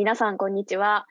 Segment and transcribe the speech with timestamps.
[0.00, 1.06] 皆さんこんにちは。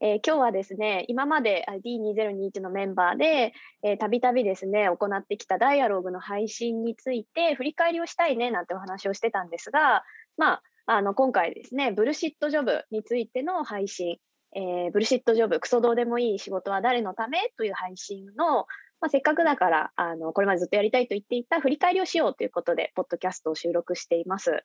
[0.00, 3.52] えー、今日はですね、今まで D2021 のメンバーで、
[3.98, 10.04] たびたびですね、行ってきたダイアログの配信について振り返りをしたいねなんてお話をしてたんですが、
[10.36, 14.18] まあ、あの今回ですね、ブルシットジョブについての配信、
[14.54, 17.52] えー、ブルシットジョブ、クソどうでもいい仕事は誰のため？
[17.58, 18.66] という配信の、
[19.00, 24.62] まあ、せっかくだからあの、これまでずっとやりたいと言っていた振り返りをしようということで、ポッドキャストを収録しています。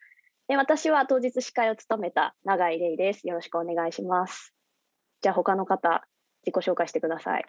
[0.48, 3.28] で私は当日司会を務めた永井玲です。
[3.28, 4.54] よろしくお願いします。
[5.22, 6.08] じゃあ他の方、
[6.46, 7.46] 自己紹介してください。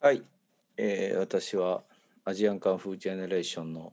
[0.00, 0.24] はい、
[0.76, 1.84] えー、私は
[2.24, 3.92] アジアンカンフージェネレーションの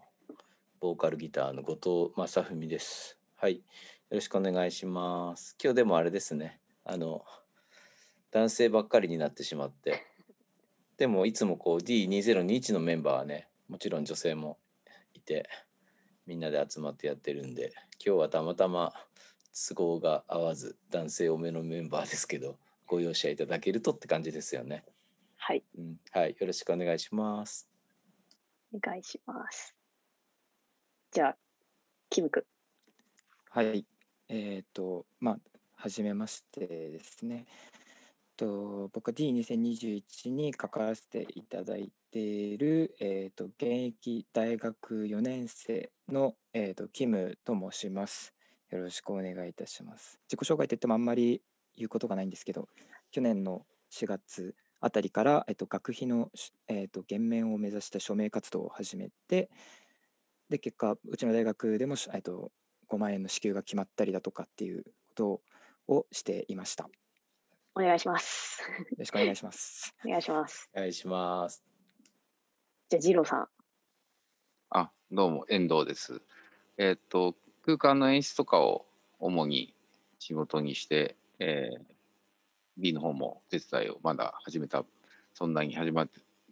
[0.80, 3.20] ボーカルギターの後藤正文です。
[3.36, 3.62] はい、よ
[4.10, 5.56] ろしくお願いします。
[5.64, 7.24] 今日でもあれですね、あの
[8.32, 10.04] 男性ばっかりになってしまって、
[10.98, 14.58] でもいつもこう D2021 のメンバーはね、もちろん女性も
[15.14, 15.48] いて。
[16.26, 17.74] みんなで集まってやってるんで
[18.06, 18.94] 今日はたまたま
[19.68, 24.84] 都合が合わず男性多めのメンバーですけどご容赦いただけるとって感じですよね。
[25.38, 27.70] はい、うん、はい、よろしくお願いします。
[28.74, 29.76] お願いします。
[31.12, 31.38] じゃあ
[32.10, 32.44] キム君。
[33.50, 33.86] はい、
[34.30, 35.40] えっ、ー、とまあ
[35.76, 37.46] 初めましてですね。
[38.36, 48.34] と僕は D2021 に関わらせていただいている、えーと、現役大学4年生の、えーと、キムと申します。
[48.70, 50.20] よろしくお願いいたします。
[50.28, 51.42] 自己紹介といってもあんまり
[51.76, 52.68] 言うことがないんですけど、
[53.12, 56.30] 去年の4月あたりから、えーと、学費の、
[56.68, 59.50] えー、と減免を目指した署名活動を始めて、
[60.50, 62.52] で結果、うちの大学でも、えー、と
[62.90, 65.42] 5万円の支給が決まったりだとかっていうこと
[65.88, 66.90] をしていました。
[67.76, 68.62] お願いします。
[68.62, 69.96] よろしくお願いします。
[70.06, 70.70] お願いします。
[70.76, 71.64] お願いします。
[72.90, 73.50] じゃあ、ジローさん。
[74.70, 76.22] あ、どうも、遠藤です。
[76.78, 78.86] えー、っと、空間の演出とかを
[79.20, 79.76] 主に
[80.20, 81.84] 仕事にして、えー、
[82.78, 84.86] B の方も手伝いをまだ始めた、
[85.34, 86.10] そんなに始まっ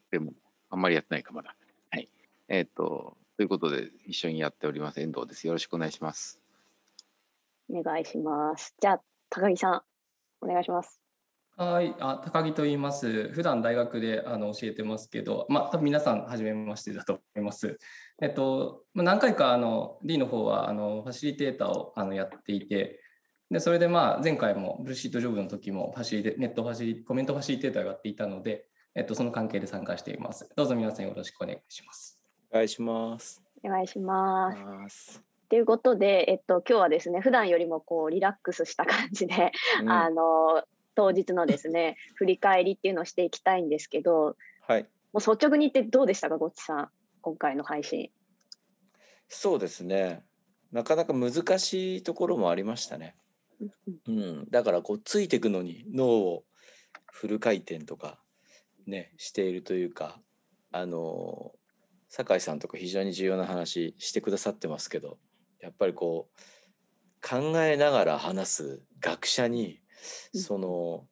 [0.09, 0.33] ても、
[0.71, 1.55] あんまりやってないかまだ。
[1.91, 2.09] はい。
[2.47, 5.45] えー、っと、ということで、一緒にやっております、遠藤です。
[5.45, 6.41] よろしくお願いします。
[7.69, 8.75] お願いします。
[8.79, 9.83] じゃあ、高木さん、
[10.41, 11.00] お願いします。
[11.61, 13.29] はい、あ高木と言います。
[13.29, 17.77] 普段大学であの教えてますけど、まあ、多分皆さん、はじめましてだと思います。
[18.19, 22.99] えっと、何回かあの D の方はあのファシリテーターをあのやっていて、
[23.51, 30.49] でそれでまあ前回もブルーシートジョブの時もファシリネットファシリコメントファシリテーターをやっていたので、えっと、その関係で参加しています。
[30.55, 32.19] どうぞ皆さんよろしくお願いします。
[32.49, 33.39] お願いします。
[33.63, 35.21] お願いします。
[35.47, 39.51] ということで、えっと、今日はですね、普段よりもこうリラックスした感じで、
[39.81, 40.63] うん、あの
[40.95, 46.91] 当日のですね 振り返りっていうのをしていきたいんですけど、はい、もう率直に言ってどうでしたかごっちさん
[47.21, 48.11] 今回の配信。
[49.27, 50.25] そうですね
[50.71, 53.15] なかなか難しいところもありましたね。
[54.07, 56.43] うん、だからこうついていくのに脳を
[57.11, 58.19] フル回転とか
[58.87, 60.19] ねしているというか
[60.71, 61.51] あの
[62.09, 65.19] 酒井さんとか非常に重要な話してくださってますけど
[65.59, 69.80] やっぱりこう考えながら話す学者に
[70.33, 71.07] その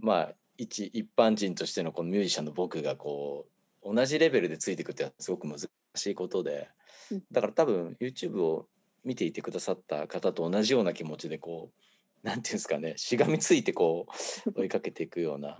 [0.00, 3.46] まあ一一般人としてのこのミュージシャンの僕がこ
[3.82, 5.60] う同じレベルでついていくってすごく難
[5.94, 6.68] しいことで
[7.32, 8.66] だから多分 YouTube を
[9.04, 11.82] 見ていてくださった方と同じような気持ちでこう
[12.22, 14.06] 何て言うんですかねしがみついてこ
[14.46, 15.56] う 追いかけていくような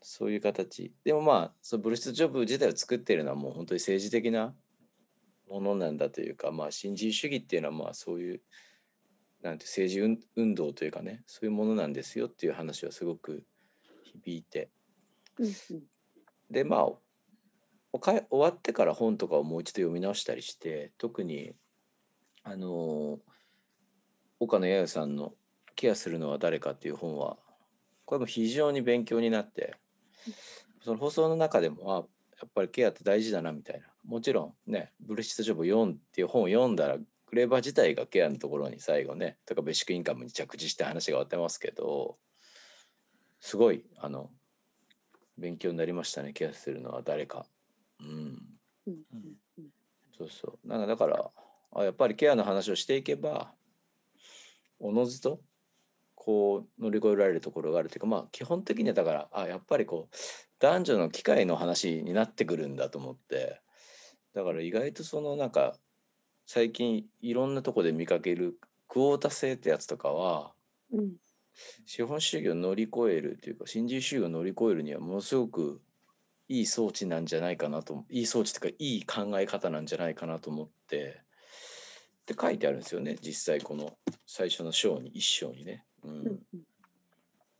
[0.00, 0.92] そういう形。
[1.04, 4.54] でもまあそのブルース・ジョブ自体を作っているのはもう本当に政治的な
[5.48, 8.42] ものなんだというかまあ新自由主義っていうのはまあそういう
[9.42, 13.44] なんて政治運動というかねそういうものなんですよっていう話はすごく
[14.02, 14.70] 響いて、
[16.50, 16.88] でまあ
[17.92, 21.52] 終わってから本とかをもう一度読み直したりして特に
[22.42, 23.18] あの
[24.40, 25.34] 岡野弥生さんの
[25.74, 27.38] 「ケアするのは誰か」っていう本は
[28.04, 29.74] これも非常に勉強になって
[30.82, 31.96] その放送の中でもあ
[32.40, 33.86] やっぱりケアって大事だなみたいな。
[34.04, 42.16] もちろんね「ブルシットジョブ4」っていう本を読んだらクレーバー自体がケアのところに最後ねとかベーシックインカムに着地して話が終わってますけど
[43.38, 44.30] すごいあの
[45.36, 47.46] 勉強になりましたねケアするのは誰か。
[48.00, 48.38] うん、
[48.86, 48.96] うん、
[50.16, 50.68] そうそう。
[50.68, 51.30] なんかだから
[51.72, 53.52] あやっぱりケアの話をしていけば
[54.80, 55.40] おのずと
[56.14, 60.16] こう乗り越えられるところがあるというかまあ基本的にはだからあやっぱりこう
[60.58, 63.60] 男女の機会の話になってくるんだと思って
[64.34, 65.76] だから意外とそのなんか
[66.50, 68.58] 最近いろんなとこで見かける
[68.88, 70.52] クオータ制ってやつとかは、
[70.90, 71.10] うん、
[71.84, 75.82] 資本主義を乗り越えるというか新自由主義を乗り越えるにはものすごく
[76.48, 81.20] いい装置なんじゃないかなといい装置というかいい考え方なんじゃないかなと思って
[82.22, 83.92] って書いてあるんですよね実際この
[84.26, 85.84] 最初の章に一章にね。
[86.02, 86.10] うん。
[86.10, 86.40] うんうん。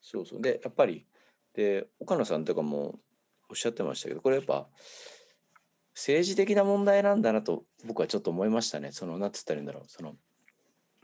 [0.01, 0.41] そうそう。
[0.41, 1.05] でやっぱり
[1.53, 2.99] で岡野さんとかも
[3.51, 4.67] おっしゃってましたけどこれやっぱ
[5.99, 8.93] 政治的な問題なんだなと僕はちょっと思いましたね。
[8.93, 9.83] その何つったらいいんだろう。
[9.89, 10.15] その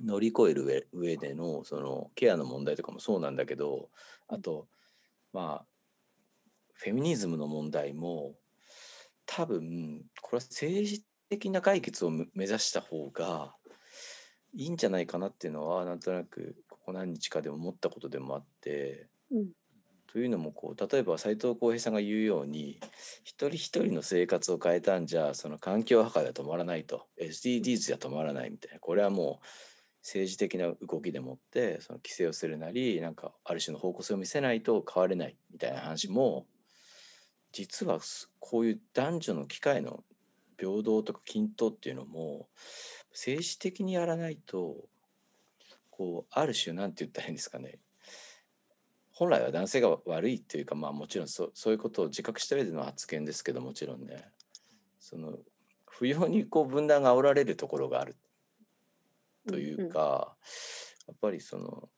[0.01, 3.89] 乗り越える上上でのそのケアの問題とかもそうなんだけど
[4.29, 4.69] あと
[5.33, 5.67] まあ
[6.75, 8.37] フェミニズムの問題も
[9.27, 13.53] 多分これは政治的な解決を目目指した方が
[14.55, 19.49] いいんじゃないかなっていうのはなんとなくここ何日かで思ったことでもあってうん
[20.15, 22.79] というのもこう例えば斉藤浩平さんが言うように
[23.25, 27.09] 一人一人の生活を変えたんじゃその環境破壊は止まらないと。
[27.21, 28.79] SDGs じゃ止まらないみたいな。
[28.79, 29.47] これはもう
[30.05, 36.47] 政治的な動きでもってその規制をするなりなんかある種の方向性を見せないと変われないみたいな話も
[37.51, 37.99] 実は
[38.39, 40.05] こういう男女の機会の
[40.57, 42.47] 平等とか均等っていうのも
[43.11, 44.77] 政治的にやらないと
[45.91, 47.81] こうある種なんて言ったらいいんですかね。
[49.15, 54.25] 本来は男性が悪いっていうかまあもちろんそそういうことを自覚した上での発言ですけどもちろんね。
[54.99, 55.39] その
[55.87, 58.17] 不要にこう分断が煽られるところがある。
[59.47, 60.35] というか、
[61.07, 61.89] やっぱりその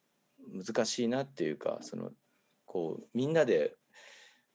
[0.53, 2.11] 難しいなっていうかその
[2.65, 3.75] こうみんなで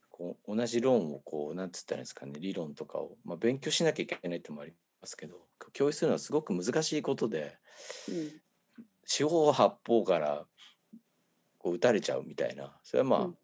[0.10, 5.36] こう同じ論をこうなんつったらいいんですかね理論とかを、まあ、勉強しなきゃいけないってのもありますけど
[5.74, 7.58] 共有するのはすごく難しいことで
[8.10, 8.42] うん。
[9.06, 10.46] 四方八方から
[11.62, 12.76] こう打たれちゃうみたいな。
[12.84, 13.38] それはまあ、うん。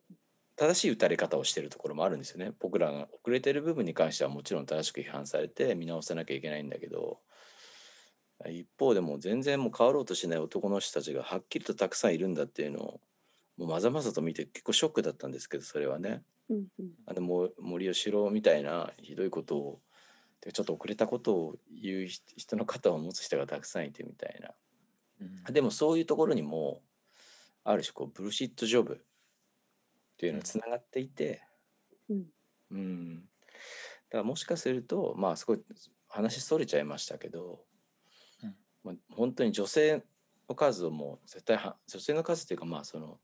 [0.55, 2.51] 正しい打たれ方をしてるところもあるんですよね。
[2.59, 7.19] 僕らが遅れてる部分に関してはもちろん正しく批判されて見直さなきゃいけないんだけど。
[8.45, 13.01] 一方でもう全然もう変わろうとしない男の人たちがはっきりとたくさんいるんだっていうのを
[13.57, 16.21] もうまざまざと見て結構ショックだったんですけどそれはね。
[16.49, 16.89] うんうん。
[17.07, 19.79] あのも森喜朗みたいなひどいことを
[20.41, 24.51] でちょっと遅れたことを言う人人の肩を持つ人がたくさんいてみたいな。
[25.21, 25.53] うん。
[25.53, 26.81] でもそういうところにも
[27.69, 28.97] ある種こうブルシットジョブっ
[30.17, 31.41] ていうのがつながっていて、
[32.09, 32.25] うん。
[32.71, 33.15] うん。
[33.17, 33.21] だ
[34.11, 35.59] からもしかするとまあすごい
[36.07, 37.59] 話それちゃいましたけど、
[38.41, 38.55] うん。
[38.85, 40.01] まあ、本当に女性
[40.47, 43.19] の数をもう絶対は女性の数っていうかまあその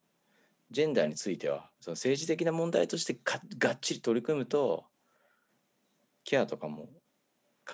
[0.72, 4.84] ジェンダーについてはその政治的な問題としてががっちり取り組むと
[6.25, 6.89] ケアとかも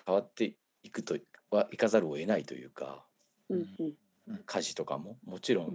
[0.05, 1.17] 変わっていくと
[1.49, 3.03] はいかざるを得ないというか
[3.49, 3.65] うん
[4.27, 4.43] うん。
[4.45, 5.73] 家事とかももちろん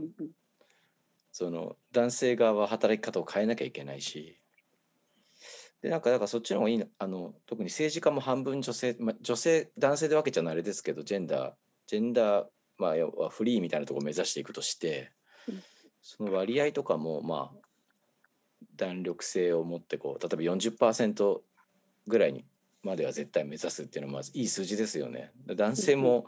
[1.34, 4.38] その男性側は働き方を変えなきゃいけないし。
[5.82, 11.52] でなんかだからそっちの方がいいなあの特に政治家も半分女性、まあ、女性男性で分けちゃうのはあれですけどジェンダー
[11.88, 12.46] ジェンダー、
[12.78, 15.10] まあ、要はフリーみたいなところを目指していくとして
[15.48, 15.62] うん。
[16.00, 17.58] その割合とかもまあ
[18.76, 21.40] 弾力性を持ってこう例えば40%
[22.06, 22.44] ぐらいに
[22.82, 25.32] までは絶対目指すっていうのはまずいい数字ですよね。
[25.46, 26.26] 男性も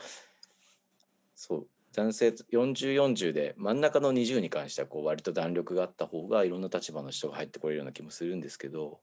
[1.36, 9.00] そう男性4040で真ん中の20に関してはこう割と弾力があった方がいろんな立場の人が入ってこれるような気もするんですけど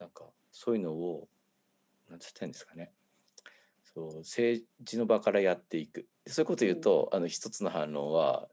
[0.00, 1.28] なんかそういうのを
[2.08, 2.92] 何て言ったんですかね
[3.94, 8.48] そう政治の場からやっていくそういうこと言うと、あの一つの反論は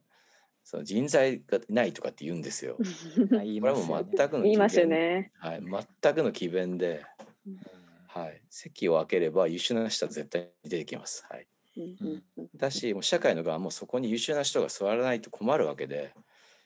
[0.64, 2.78] その人材がないとかって言うんですよ。
[2.80, 5.32] これはも全くの言いますよね。
[5.40, 7.04] はい、全くの詭弁で、
[8.08, 11.26] はい、席を空ければ優秀な人は絶対に出てきます。
[11.30, 11.55] はい、うんうんうん
[12.56, 16.14] だしもう社会の側もそこに優秀な人が座らないと困るわけで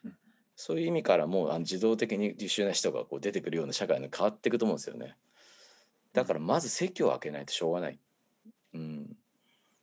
[0.04, 0.14] うん
[0.62, 5.16] そういう意味からもうあの自動的に優秀な人がこう出てくるような社会に変わっていくと思うんですよね。
[6.12, 8.00] だからまず席を空けないとしょうがない。
[8.74, 9.16] うん、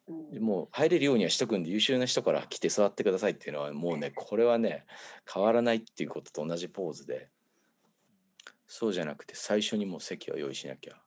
[0.06, 0.42] うん。
[0.42, 4.84] もう入れるようにはしとくんで優秀な人から来て座ってくださいっていうのはもうね これはね
[5.32, 7.30] 変わらないっていうことと同じポーズで
[8.66, 11.00] そうじゃなくて最初にもう席は用意しなきゃ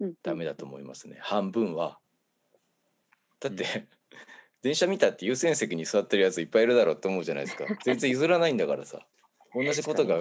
[0.00, 0.14] うん。
[0.22, 1.18] ダメだと思いますね。
[1.22, 1.98] 半分は
[3.40, 3.64] だって、
[4.62, 7.64] 電車見たって優先席に座ってるやついっぱいいるだろうって思うじゃないですか。
[7.84, 9.06] 全然譲らないんだからさ。
[9.54, 10.20] 同じことが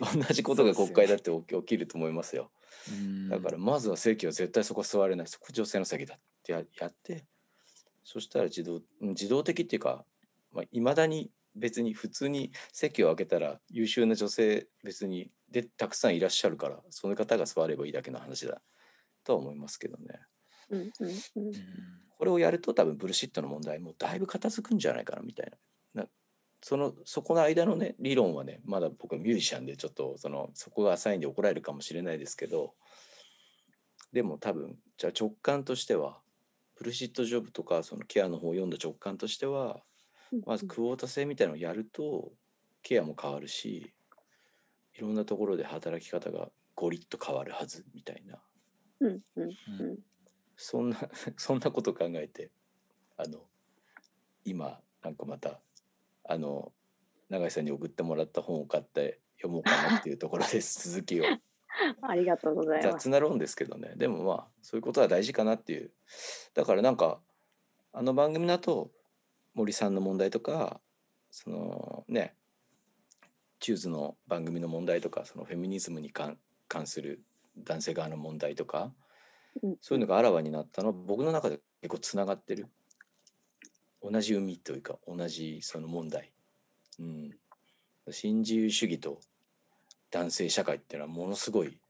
[0.00, 2.50] 同じことが国会だって起きると思いますよ。
[2.90, 3.28] うん。
[3.28, 5.26] だからまずは席は絶対そこ座れない。
[5.26, 7.24] そこ女性の席だってややって
[8.04, 10.04] そしたら自動うん自動的っていうか
[10.52, 18.62] いまあ、未だに別に普通に席を空けたら優秀な女性別にでたくさんいらっしゃるからその方が座ればいいだけの話だ
[19.24, 20.20] とは思いますけどね。
[20.70, 21.46] うんうんうん。
[21.46, 25.52] うんこれをやると多分ブルシットの問題もだいぶ片付くんじゃないかなみたい
[25.94, 26.02] な。
[26.02, 26.08] な
[26.60, 32.74] そのそこの間のね理論はねまだ僕はミュージシャンでちょっとそのそこが浅いんで怒られるかもしれないですけど
[34.12, 36.18] でも多分じゃあ直感としては
[36.76, 39.80] ブルシットジョブとかそのケアの方を読んだ直感としては
[40.44, 42.32] まずクオータ制みたいなのをやると
[42.82, 43.92] ケアも変わるし
[44.96, 48.38] いろんなところで働き方がゴリッと変わるはずみたいな。
[49.00, 49.42] うんうん
[49.80, 49.98] うん
[50.58, 50.98] そんな
[51.38, 52.50] そんなこと考えて
[53.16, 53.40] あの
[54.44, 55.60] 今なんかまた
[56.24, 56.72] あの
[57.30, 61.24] 永井さんに送ってもらった本を買って読もうかなっていうところです 続きを。
[62.02, 63.04] ありがとうございます。
[63.04, 65.92] 雑な論ですけどねでもまあそういうことは大事かなっていう
[66.54, 67.22] だからなんか
[67.92, 68.90] あの番組だと
[69.54, 70.80] 森さんの問題とか
[71.30, 72.34] そのね
[73.60, 77.22] チューズの番組の問題とかそのフェミニズムに関関する
[77.58, 79.07] 男性側の問題とかうん
[79.80, 82.66] そういうのがあらわになったのは僕の中で結構つながってる。
[84.02, 86.32] 同じ海というか同じその問題、
[87.00, 87.30] うん、
[88.10, 89.18] 新自由主義と
[90.10, 91.80] 男性社会っていうのはものすごい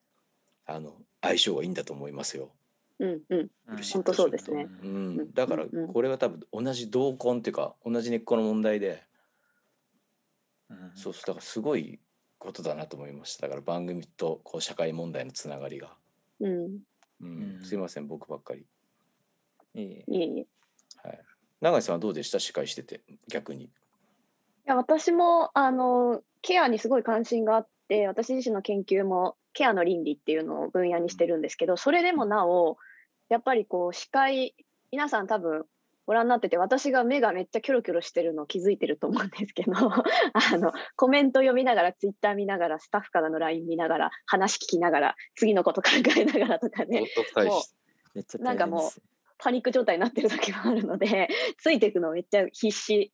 [0.67, 2.51] あの相性がいいんだと思いますよ。
[2.99, 3.51] うんうん。
[3.69, 3.83] うん。
[3.93, 4.69] 本当そうですね。
[4.83, 5.17] ううん。
[5.19, 9.05] ん、だからこれは多分同じ同根っていうか同じ根っこの問題で、
[10.71, 10.93] うん。
[10.95, 12.01] そうそうだからすごい
[12.39, 13.43] ことだなと思いました。
[13.43, 15.95] だから番組とこう社会問題のつながりが、
[16.41, 16.79] うん。
[17.65, 18.67] すいません僕ばっかり、
[19.75, 20.05] いえいえ。
[20.07, 20.41] いえいえ。
[20.41, 20.47] い
[21.05, 21.21] はい、
[21.61, 22.39] 永井さんはどうでした？
[22.39, 23.03] 司会してて。
[23.29, 23.71] 逆に。
[24.65, 32.77] や私もあのケアにすごい関心があって私自身の研究もケアの倫理っていうのを分野にしてるんですけどそれでもなお
[33.31, 34.55] やっぱりこう司会
[34.93, 35.65] 皆さん多分
[36.09, 47.75] ご覧になってて私が目がめっちゃキョロキョロしてるの気づいてると思うんですけど あのコメント読みながらツイッター見ながらスタッフからの LINE 見ながら話聞きながら次のこと考えながらとかね冒頭大使
[48.15, 48.91] めっちゃなんかもう
[49.37, 53.13] パニック状態になってる時もあるのでついていくのめっちゃ必死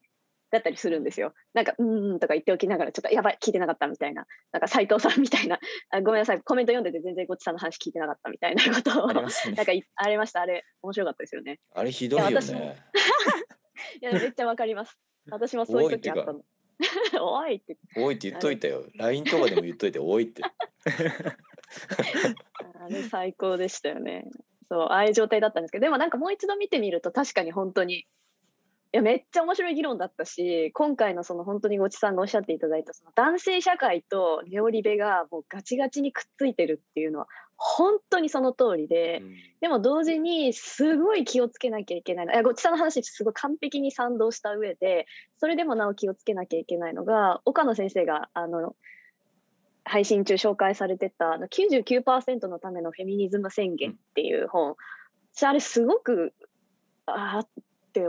[0.54, 1.34] だったりするんですよ。
[1.52, 5.58] なんか「うんうん」とか言っておきながらちょっとやばい聞いてなかったみたいななんか斉藤さんみたいな
[5.90, 9.22] あごめんなさいコメント読んでて全然ごちさんの話聞いてなかったみたいなことをね
[9.56, 11.60] なんかいありましたあれ面白かったですよね。
[11.74, 12.76] あれひどいよね。
[14.00, 14.98] いや めっちゃわかかります。
[15.30, 16.42] 私もそういう時あったの。
[17.20, 18.86] おいって 多いって言っといたよ。
[18.96, 20.42] LINE とかでも言っといて多いって。
[20.42, 20.52] あ
[22.88, 24.24] れ最高でしたよね。
[24.68, 28.06] そう、ああいう状態だったんですけど、でもなんかもう一度見てみると確かに本当に、い
[28.96, 39.22] や、めっちゃ面白い議論だったし、今回のその本当にごちさんがおっしゃっていただいたその男性社会とネオリベがもうガチガチにくっついてるっていうのは本当にその通りで、
[39.60, 42.32] でも同時にすごい気をつけなきゃいけないの。
[42.32, 45.06] いやごちさんの話すごい完璧に賛同した上で、
[45.38, 48.74] それでもなお気をつけなきゃいけないのが、岡野先生があの
[49.84, 54.76] 配信中紹介されてたあの99%のためのフェミニズム宣言っていう本、
[55.34, 56.32] 私あれすごく
[57.06, 57.48] あーっ
[57.92, 58.08] て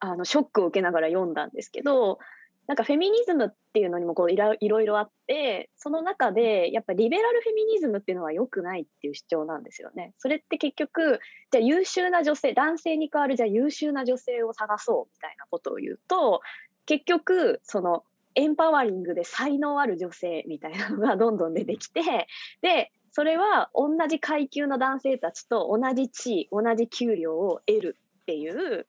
[0.00, 2.18] あのショックを受けながら読んだんですけど
[2.66, 10.12] なんかフェミニズムっていうのにもこういろいろあってその中でやっぱリベラルフェミニズムっていうのは良くないっていう主張なんですよね。
[10.18, 11.18] それって結局
[11.50, 16.42] じゃあ優秀な女性男性に代わるじゃあ優秀な女性を探そうみたいなことを言うと
[16.86, 18.04] 結局その
[18.36, 22.28] エンパワリングで才能ある女性みたいなのがどんどん出てきて
[22.62, 28.86] でそれは同じ階級の男性たちと同じ地位同じ給料を得るっていう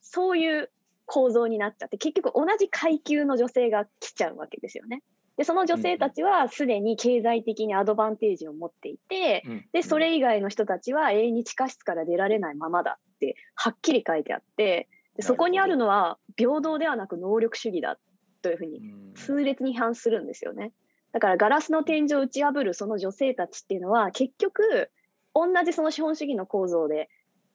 [0.00, 0.70] そういう
[1.06, 5.02] 構造になっちゃって結局同じ階級の女性が来ちゃうわけですよね。
[5.36, 9.42] でその女性たちはすでに経済的にアドバンテージを持っていて、
[9.72, 17.98] でそれ以外の人たちは永遠に地下室から出られないままだってはっきり書いてあってでそこにあるのは平等ではなく能力主義だ
[18.42, 18.82] というふうに
[19.14, 20.72] 痛烈に批判するんですよね。
[21.12, 24.90] だからガラスの天井を打ち破るその女性たちっていうのは結局
[25.34, 27.08] 同じその資本主義の構造で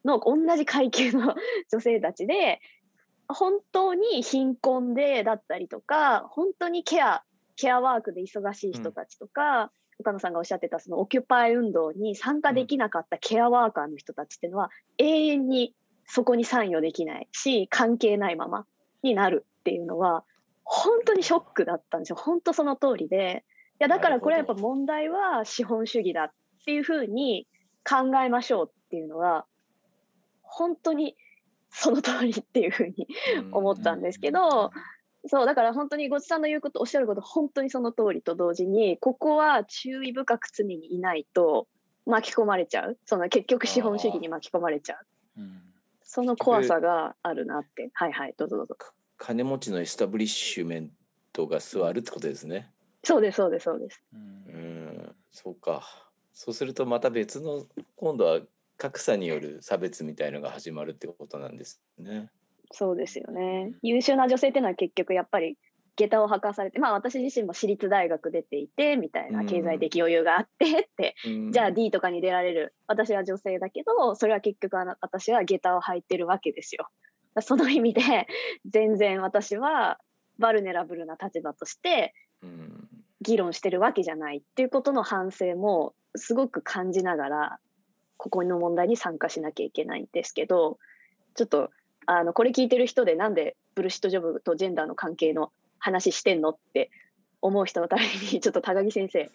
[0.06, 1.36] の同じ階級の
[1.72, 2.62] 女性たちで
[3.28, 7.24] 本当に貧困でだったりとか本当にケア
[7.56, 15.74] ケアワークで忙しい人たちとか、岡野さんがおっしゃってたそのオキュパイ運動に参加できなかったケアワーカーの人たちっていうのは永遠に
[16.06, 18.66] そこに参与できないし関係ないまま
[19.04, 20.26] になるっていうのは
[20.64, 22.16] 本当にショックだったんですよ。
[22.18, 23.46] 本当その通りで。
[23.80, 26.32] いやだからこれはやっぱ問題は資本主義だっ
[26.66, 27.48] ていうふうに
[27.88, 29.46] 考えましょうっていうのは
[30.56, 31.18] 本当に
[31.70, 33.08] その通りっていうふうに
[33.52, 34.72] 思ったんですけど、
[35.28, 41.68] そうだから本当にごちさんの言うことおっしゃること本当にその通りと同時にここは注意深く常にいないと
[42.06, 42.98] 巻き込まれちゃう。
[43.06, 44.96] その結局資本主義に巻き込まれちゃ
[45.38, 45.42] う。
[45.42, 45.62] うん。
[46.04, 47.90] その怖さがあるなって。
[47.94, 48.78] はいはいどうぞどうぞ。
[49.18, 50.92] 金持ちのエスタブリッシュメン
[51.34, 52.72] トが座るってことですね。
[53.04, 54.02] そうですそうですそうです。
[54.14, 55.84] うんうん、そうか。
[56.32, 58.40] そうするとまた別の今度は
[58.78, 62.30] 格差による差別みたいのが始まるってことなんですね。
[62.72, 63.72] そうですよね。
[63.82, 65.58] 優秀な女性っていうのは結局やっぱり
[65.96, 71.52] 下駄を履かされてまあ私自身も私立大学出ていてみたいな経済的余裕があってってうん。
[71.52, 72.76] じゃあ D とかに出られる。
[72.88, 76.88] 私は女性だけどそれは結局私は下駄を履いてるわけですよ。
[77.42, 78.28] その意味で
[78.66, 80.00] 全然私は
[80.38, 82.90] バルネラブルな立場としてうん。
[83.22, 87.60] 議論してるわけじゃないっていうことの反省もすごく感じながら
[88.26, 90.80] ここの問題に参加しなきゃいけないんですけど
[91.36, 91.70] ちょっと
[92.08, 96.90] あのこれ聞いてる人でなんでブルシットジョブとジェンダーの関係の話してんのって
[97.40, 98.10] 思う人のために
[98.42, 99.30] ちょっと高木先生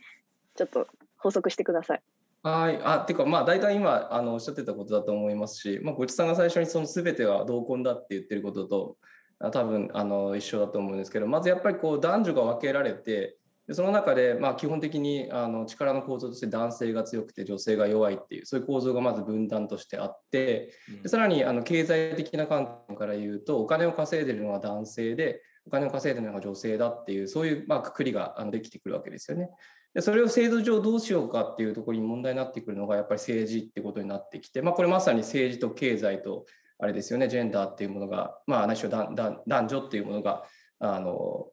[0.56, 2.02] ちょっと補足してください。
[2.42, 8.96] はい、あていうかまあ大体今あのおっしゃってたことだと思いますし、まあ、ごちさんが最初にその全ては同婚だって言ってることと
[9.52, 13.36] 多分あの一緒だと思うんですけどまずやっぱりこう男女が分けられて
[13.70, 20.72] でその中でまあ基本的にあの力の構造として男性が強くて女性が弱いっていうそういう構造がまず分断としてあって
[21.04, 29.50] でさらにあの経済的な観点から言うとお金を稼いでるのは男性でお金を稼いでるのが女性だっていうそういうまあくくりができてくるわけですよね。
[29.94, 36.44] でそれを制度上どうしようかっていうところに問題になってくるのがやっぱり政治ってことになってきて、まあ、これまさに政治と経済と
[36.80, 40.44] あれですよねジェンダーっていうものが、まあ、何しろ男女っていうものが
[40.80, 41.46] あの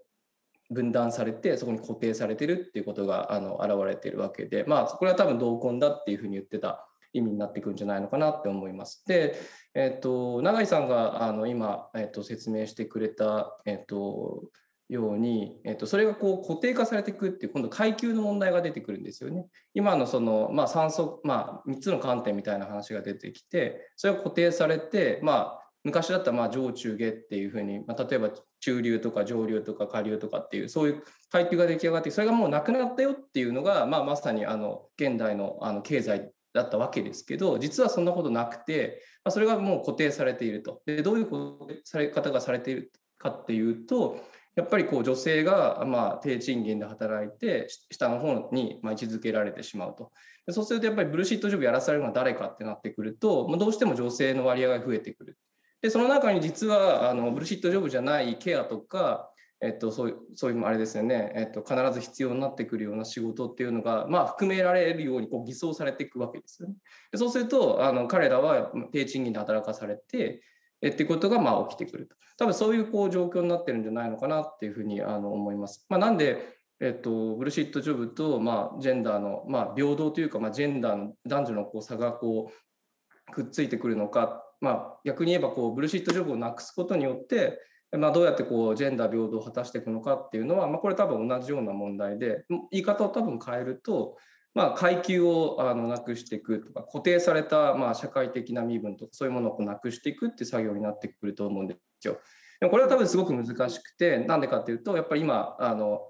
[0.70, 9.04] 分断されてそこに固定されてるっていうことがあの現れてるわけでまあこれは多分同婚だっていうふうに言ってた意味になってくるんじゃないのかなって思います。
[9.08, 9.40] で、
[9.74, 14.44] え、ー、と永井さんがあの今、え、ー、と説明してくれた、え、ー、と
[14.90, 19.48] ように、えっと、それがこう固定化されていくっていう今度階級の問題が出てくるんですよね。
[19.74, 28.30] 今のその、まあ、酸素、まあ、3つの観点みたいな話が出てきてそれが固定されて、まあ、昔だったらまあ上中下っていうふうに、まあ、例えば
[28.60, 40.82] 中流とか上流とか下流とかっていうそういう階級が出来上がってそれがもうなくなったよっていうのが、まあ、まさにあの現代のあの経済だったわけですけど実はそんなことなくて、まあ、それがもう固定されていると。
[40.86, 44.20] でどういう固定され方がされているかっていうと
[44.58, 50.12] やっぱりこう女性がま低賃金で働いて下の方にま位置づけられてしまうと。
[50.50, 55.38] そうするとやっぱりブルーシットジョブやらされるのは誰かってなってくると、ま、どうしても女性の割合が増えてくる。
[55.82, 59.30] でその中に実はあのブルシットジョブじゃないケアとか、
[59.62, 66.76] えっと、そういうそういうあれですよね、えっと、必ず必要になってくるような仕事っていうのが、まあ、含められるようにこう偽装されていくわけですよね。
[67.12, 70.42] でそうするとあの彼らは低賃金で働かされて
[70.82, 72.16] えっていうことがまあ起きてくると。
[72.38, 75.86] 多分そういうこう状況になってるんじゃないのかなっていうふうにあの思います。
[75.90, 87.60] まあ、なんで、えっと、ブルシットジョブと、まあ、ジェンダーの、まあ、平等というか、まあ、ジェンダーの男女のこう差がこうくっついてくるのか、まあ、逆に言えばこうブルシットジョブをなくすことによって、
[87.98, 94.18] まあ、どうやってこうジェンダー平等を果たしていくのかっていうのは、まあ、これ多分同じような問題で言い方を多分変えると
[94.58, 102.18] まあ、階級をあのなくしていくとか固定されたまあ社会的な身分とかそういうものをなくしていくっていう作業になってくると思うんですよ。
[102.60, 106.10] でもこれは多分すごく難しくてなんでかっていうとやっぱり今あの、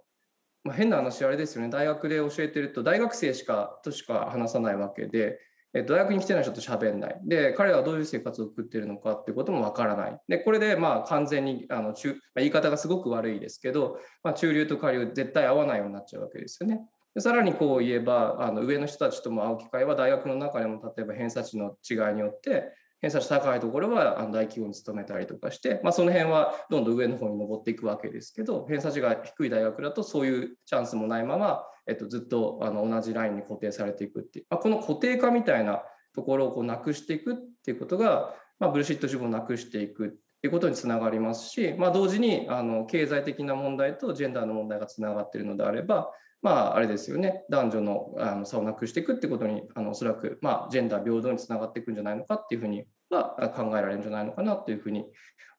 [0.64, 5.40] まあ、変な話あれですよね大学で教えてると大学生しかとしか話さないわけで。
[5.74, 7.20] え大学に来てない人と喋んない。
[7.24, 10.20] で、彼らはどういう生活を送ってるのかってこともわからない。
[10.28, 16.82] で、これでまあ完全にあの中、まあ、言い方がすごく悪いですけど、まあ、中流と下流絶対合わないようになっちゃうわけですよね。
[17.18, 35.84] でさらにこう言えばあの上の人たちとも会う機会は大学の中でも例えば偏差値の違いによって偏差値高いところはあの大企業に勤めたりとかして、まあ、その辺はどんどん上の方に上っていくわけですけど偏差値が低い大学だとそういうチャンスもないまま、えっと、ずっとあの同じラインに固定されていくっていう、まあ、この固定化みたいな
[36.16, 40.10] ところをこうなくしていくっていうことが、まあ、ブルシット自分をなくしていくっ
[40.42, 55.06] ていうことにつながりますし、まあ、同時にあの経済的な問題とジェンダーの問題がつながっているのであればまあ、あれですよね、男女のあの差をなくしていくってことに、あのおそらく、まあ、ジェンダー平等につながっていくんじゃないのかっていうふうには考えられるんじゃないのかなというふうに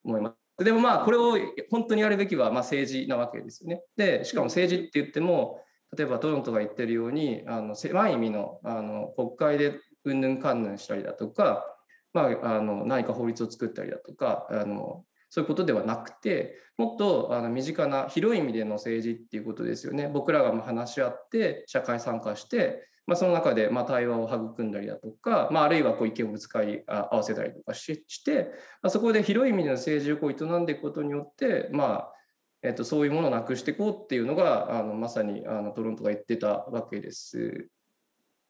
[0.04, 0.64] 思います。
[0.64, 1.36] でもまあ、これを
[1.70, 3.82] 本当にやるべきはまあ政治なわけですよね。
[3.96, 5.60] で、しかも政治って言っても、
[5.96, 11.64] 例えばトロントが言ってるように、あの狭い意味のあの国会でうんぬんかんぬんしたりだとか、
[12.12, 28.50] まあ、あの何か法律を作ったりだとか、あのそういうことではなくてもっとあの身近な広い意味での政治っていうことですよね僕らが話し合って社会参加して、まあ、その中でま対話を育んだりだとか、まあ、あるいはこう意見をぶつかり合わせたりとかして、
[28.82, 32.12] まあ、そこで広い意味での政治をこう営んでいくことによってまあ
[32.60, 37.68] えっと、そういうものをなくしていこうっていうのがあのまさにあのトロントが言ってたわけです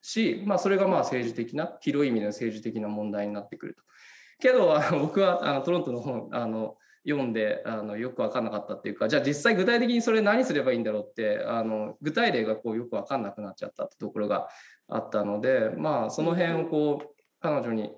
[0.01, 3.83] し、まあ、それがまあ政治的な広い意味での政治的な問題になってくると。
[4.41, 14.49] けど 僕はあのトロントの本あの読んであのよく分かんなかったっていうかじゃあ実際具体的にそれ何すればいいんだろうってあの具体例がこうよく分かんなくなっちゃったってところが
[14.89, 17.93] あったのでまあその辺をこう彼女に、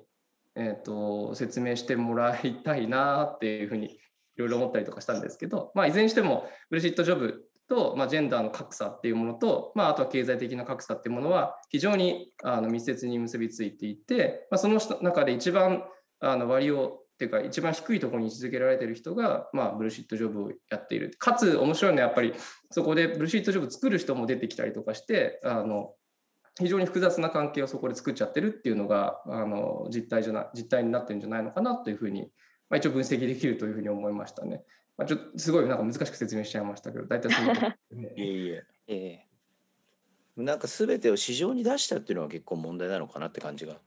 [0.54, 3.98] えーと、説明してもらいたいなっていうふうにい
[4.36, 15.84] ろいろ思ったりとかしたんですけど、まあ、いずれにしてもブルシット・ジョブと、まあ、ジェンダーの格差っていうものと、まあ、あとは経済的な格差っていうものは非常にあの密接に結びついていて、まあ、その中で一番
[16.20, 21.14] あの割をっていうか一番低いところに位置づけられてる人が、まあ、ブルシットジョブをやっている。
[21.18, 22.32] かつ面白いのはやっぱり
[22.70, 25.94] そこでブルシットジョブ作る人も出てきたりとかしてあの
[26.58, 32.30] 非常に複雑な関係をそこで作っちゃってるっていうのがあの実態じゃな実態になってるんじゃないのかなというふうに
[32.70, 34.62] まあ、一応分析できるというふうに思いましたね。
[34.96, 38.14] まあ、ちょっとすごいなんか難しく説明しちゃいましたけど、大体そういうことですね。
[38.16, 38.64] いえいえ。
[38.86, 39.26] え
[40.36, 43.78] なんか全てを市場に出したっていうのは結構問題なのかなって感じが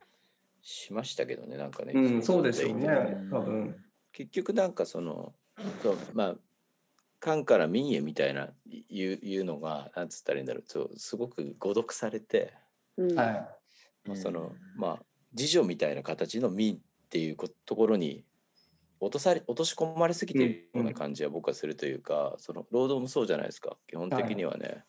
[0.64, 1.94] しましたけどね、なんかね。
[1.94, 3.30] うん、そうですよねうん。
[3.30, 3.76] 多分。
[4.14, 5.34] 結局なんかその、
[5.84, 6.36] そうまあ、
[7.20, 12.54] 官から民へみたいないういうのが、なんつったらいいんだろう、そうすごく誤読されて、
[12.98, 13.16] うん
[14.16, 18.26] その、まあ、自助みたいな形の民っていうこところに
[19.00, 24.84] 落とされ落とし込まれすぎているような感じは僕はするというか、その労働もそうじゃないですか基本的にはね、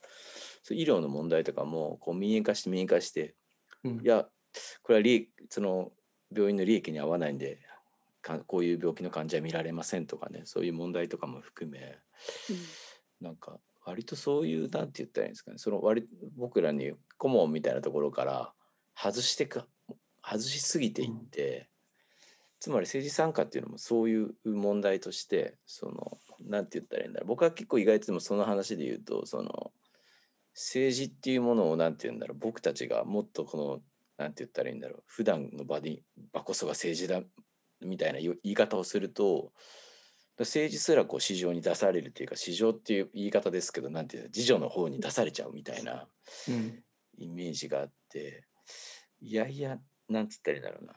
[0.63, 3.35] そう医療の問題とかもこう民営化して民営化して
[3.85, 3.89] い。
[3.89, 4.27] うんいや
[4.83, 5.93] これは利益その
[6.35, 7.59] 病院の利益に合わないんで
[8.47, 11.99] こういう病気の患者は見られませんとかねそういう問題とかも含め
[13.21, 15.59] なんか割とそういうなんて言ったらいいんですかね。
[15.59, 18.53] その割僕らに顧問みたいなところから
[18.97, 19.67] 外してか
[20.23, 21.69] 外しすぎていって、
[22.61, 27.29] つまり政治参加っていうのもそういう問題としてそのなんて言ったらいいんだろう。
[27.29, 29.71] 僕は結構意外とでもその話で言うとその
[30.55, 32.39] 政治っていうものをなんて言うんだろう。
[32.41, 33.81] 僕たちがもっとこの
[34.17, 35.03] なんて言ったらいいんだろう。
[35.07, 37.21] 普段の場に場こそが政治だ
[37.81, 39.53] みたいな言い方をすると
[40.39, 46.07] 政治すらこう市場に出されるっていうか市場っていう言い方ですけどなんていうの自助の方に出されちゃうみたいな
[46.49, 46.83] うん。
[47.17, 48.45] イメージがあって。
[49.21, 50.95] いやいやなんつったらいいんだろうな。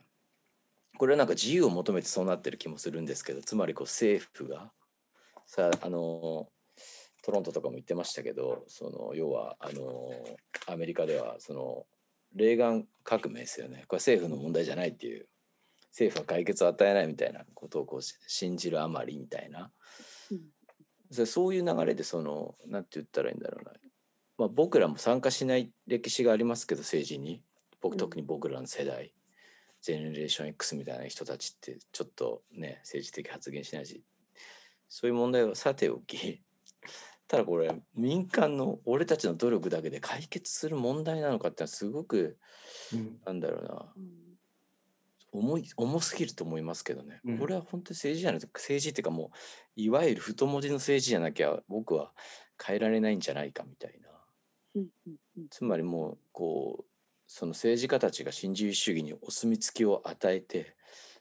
[0.98, 4.72] これはなんか自由を求めてそうなってる気もするんですけどつまりこう政府が
[5.46, 6.50] さあの
[7.24, 10.10] トロントとかも言ってましたけどその要はあの
[10.68, 11.86] アメリカではその
[12.38, 13.86] レーガン革命ですよね。
[13.88, 15.28] これ政府の問題じゃないっていう。
[15.90, 17.44] 政府は解決を与えないみたいな。
[17.54, 19.72] ことをこうし信じるあまりみたいな、
[20.32, 21.26] うん。
[21.26, 23.72] そういう流れでそのなんて言ったらいいんだろうな、
[24.38, 27.44] まあ、僕らも参加しない歴史がありますけど政治に。
[27.82, 27.98] 僕うん。
[27.98, 29.14] 特に僕らの世代、
[29.82, 34.04] ジェネレーション X みたいな人たちってちょっとね政治的発言しないし。
[34.90, 36.42] そういう問題はさておき
[37.28, 42.38] ただこれ民間の俺たちの努力だけで解決する問題なのかってのはすごく
[42.94, 43.20] うん。
[43.26, 43.94] なんだろうな。
[43.98, 44.38] うん。
[45.34, 47.38] 重い重すぎると思いますけどね、うん。
[47.38, 49.32] これは本当に政治じゃないと政治っていうかも
[49.76, 52.12] ういわゆる太文字の政治じゃなきゃ僕は
[52.64, 54.10] 変えられないんじゃないかみたいな。
[54.76, 55.50] うんうんうん。
[55.50, 56.86] つまりもうこう
[57.28, 60.76] その政治家たちが新自由主義にお墨付きを与えて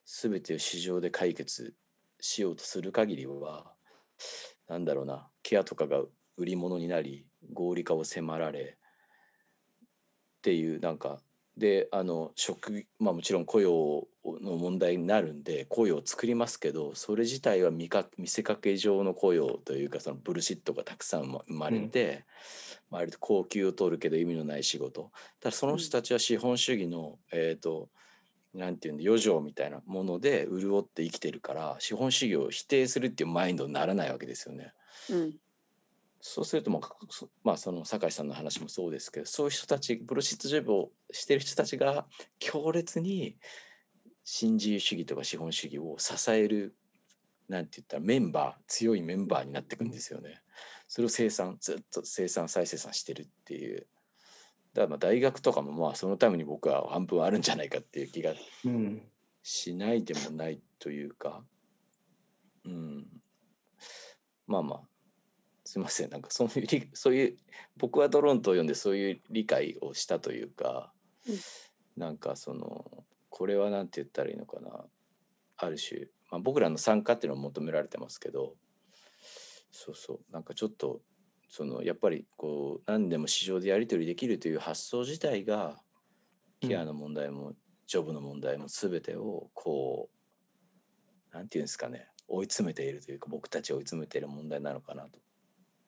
[0.04, 1.74] 全てを市場で解決
[2.20, 3.72] しようとする限りは
[4.68, 6.02] なんだろうなケアとかが
[6.36, 9.86] 売り物になり合理化を迫られっ
[10.42, 11.20] ていうなんか
[11.56, 14.06] であの職まあもちろん雇用
[14.42, 22.24] の問題になるんで雇用を作りますけどそれ自体は見か見せかけ上の雇用というかそのブルシットがたくさん生まれて、
[22.90, 25.10] 割と高級を取るけど意味のない仕事。
[25.40, 27.88] ただその人たちは資本主義の、えっ、と
[28.56, 34.72] なんていうんだ余剰みたいなもので潤って生きてるから資本主義を否定するっていうマインドにならないわけですよね。
[35.10, 35.34] うん
[36.28, 42.06] そうするとまあそまあその酒井さんの話もそうですけどそういう人たちブルシットジョブをしてる人たちが
[42.40, 43.36] 強烈に
[44.24, 46.74] 新自由主義とか資本主義を支える
[47.48, 50.40] なんて言ったらメンバー強いメンバーになっていくんですよね。
[50.88, 53.86] それを生産ずっと生産再生産してるっていう。
[54.76, 58.34] だからまあ大学とかもまあそのために僕は半分あるんじゃないかっていう気が
[58.66, 59.02] うん
[59.42, 61.42] しないでもないというか、
[62.66, 63.06] うん、
[64.46, 64.80] まあまあ
[65.64, 66.10] すいません。
[66.10, 67.36] なんかそういう理そういう
[67.76, 70.92] 僕はドローンと読んでそういう理解をしたというか、
[71.26, 71.36] うん。
[71.96, 74.84] なんかそのこれは何て言ったらいいのかな。
[75.56, 78.54] ある種、まあ、僕らの参加っていうのを求められてますけど。
[79.70, 80.32] そうそう。
[80.32, 81.00] なんかちょっと
[81.48, 85.78] そのやっぱりこう何でも市場でやり取りできるという発想自体が
[86.60, 87.52] ケアの問題も、
[87.86, 90.08] ジョブの問題も全てをこ
[91.32, 95.20] うなんていうんですかね追い詰めているというか僕たちを追い詰めている問題なのかなと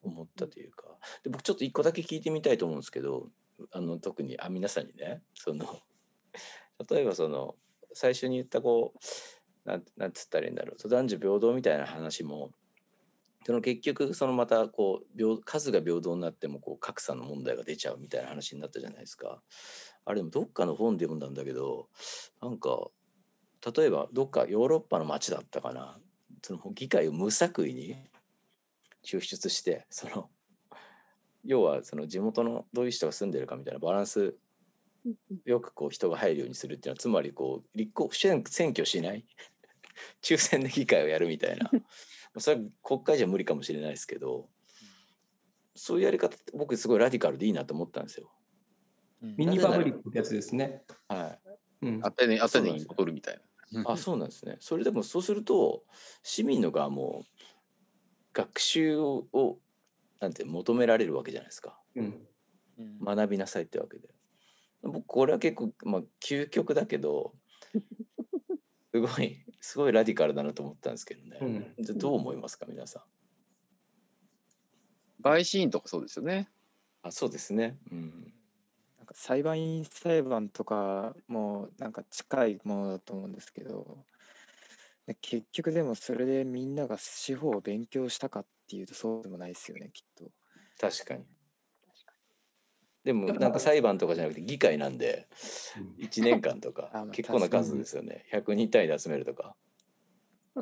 [0.03, 0.85] 思ったというか。
[1.25, 3.29] で僕ちょっと一個だけ聞いてみたいと思うんですけど
[3.73, 5.81] あの特にあ皆さんにねその
[6.89, 7.57] 例えばその
[7.93, 10.89] 最初に言ったこうなんなんつったらいいんだろう。
[10.89, 12.53] 男女平等みたいな話も
[13.47, 19.43] その結局そのまたこう数が平等になってもこう格差の問題が出ちゃうみたいな話になったじゃないですか。
[20.05, 21.89] あれでもどっかの本で読んだんだけど
[22.43, 22.89] なんか
[23.77, 25.99] 例えばどっかヨーロッパの町だったかな。
[26.43, 27.97] その議会を無作為に
[29.05, 30.31] 抽出してその
[31.45, 34.37] 要はその地元のどういう人が住んでるかみたいなバランス
[35.45, 39.25] よくこう人が入るようにするっていうのはつまりこう立候補選挙しない。
[40.23, 41.71] 抽選で議会をやるみたいな。
[42.41, 44.49] それは国会じゃ無理かもしれないですけど
[45.75, 48.33] そういうやり方って僕すごいラディカルでいいなと思ったんですよ。
[49.23, 50.83] うんミニパブリックってやつですね。
[51.09, 51.39] は
[51.83, 53.41] いうんアテネ、アテネに戻るみたい
[53.73, 53.85] な。
[53.87, 54.57] あそうなんですね。
[54.61, 55.85] それでもそうすると
[56.23, 57.25] 市民の側も
[58.33, 59.59] 学習をを
[60.21, 61.81] なんて求められるわけじゃないですか。
[61.95, 62.27] うん
[62.79, 64.09] うん学びなさいってわけで。
[64.83, 67.35] 僕これは結構まあ究極だけど
[68.95, 71.39] すごいすごいラディカルだなと思ったんですけどね。
[71.41, 73.05] うんでどう思いますか皆さ
[75.21, 75.23] ん？
[75.23, 76.49] 陪審員とかそうですよね。
[77.03, 77.79] あそうですね。
[77.91, 78.33] うん。
[78.99, 84.05] なんか裁判員裁判とかもなんか近いものだと思うんですけど
[85.07, 90.31] で結局でもそれでみんなが司法を勉強したかっていうとそうでもないですよねきっと。
[90.81, 91.25] 確かに。
[93.09, 95.29] でもなんか裁判とかじゃなくて議会なんで
[95.99, 98.27] 1年間とか 結構な数ですよね。
[98.31, 99.57] 100人単位で集めるとか。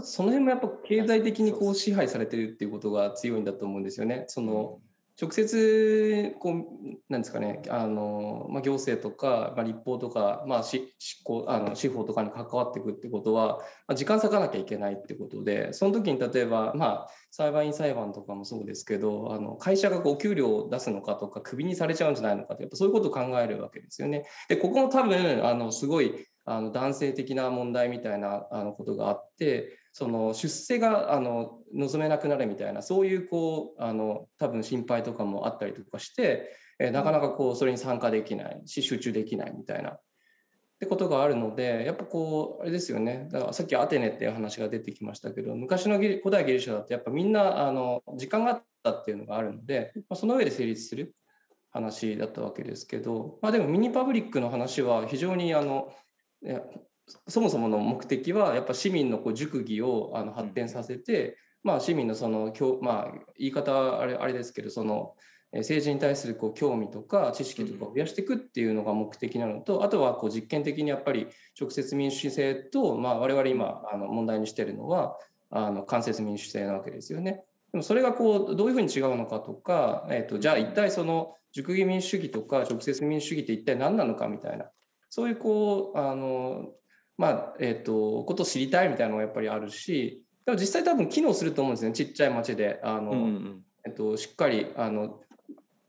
[0.01, 4.27] その辺もやっぱ経済的にこう支配されてるっていうことが強いんだと思うんですよね。
[4.29, 4.81] その
[5.21, 24.25] 直接こうなんですかねあの、まあ、行政とか、まあ、立法とか、まあ、し執行あの司法とかに関わっていくってことは、まあ、時間割かなきゃいけないってことでその時に例えば、まあ、裁判員裁判とかもそうですけどあの会社がお給料を出すのかとかクビにされちゃうんじゃないのかってやっぱそういうことを考えるわけですよね。
[24.49, 40.01] でここも多分あのすごいあの男性的な問題みたいなあのことがあってその出世があの望めなくなるみたいなそういうこうあの多分心配とかもあったりとかして、えーなかなかこうそれに参加できないし集中できないみたいなっ
[40.79, 43.29] てことがあるのでやっぱこうあれですよね。
[43.33, 51.15] だからさっきアテネっていう話が出てきましたけど昔のギリ古代ギリシャだとやっぱみんなあの時間があったっていうのがあるので、まあ、その上で成立する
[51.71, 55.91] 話だったわけですけど、まあ、でもミニパブリックの話は非常にあの
[56.47, 56.63] いや
[57.29, 65.15] そもそもの目的はやっぱ市民のこう熟議をあの発展させて、まあ、市民のその教、まあ、言い方はあれあれですけどその
[65.53, 71.29] えー政治に対するこう興味とか知識とかを増やしていくっていうのが目的なのと、あとはこう実験的にやっぱり
[71.59, 75.17] 直接民主制と、まあ、我々今あの問題にしてるのは
[75.51, 77.45] あの間接民主制なわけですよね。
[77.73, 84.67] でもそれがこうどういうふうに違うのかとか、えー、とじゃあ一体その熟議民主主義とか直接民主主義って一体何なのかみたいな
[85.17, 86.73] そういうこうあの
[87.17, 91.93] まあえっ、とことを知りたいみたいなのがやっぱりあるしでも実際多分機能すると思うんですね。
[91.93, 95.21] ちっちゃい町であの、うんうんえっと、しっかりあの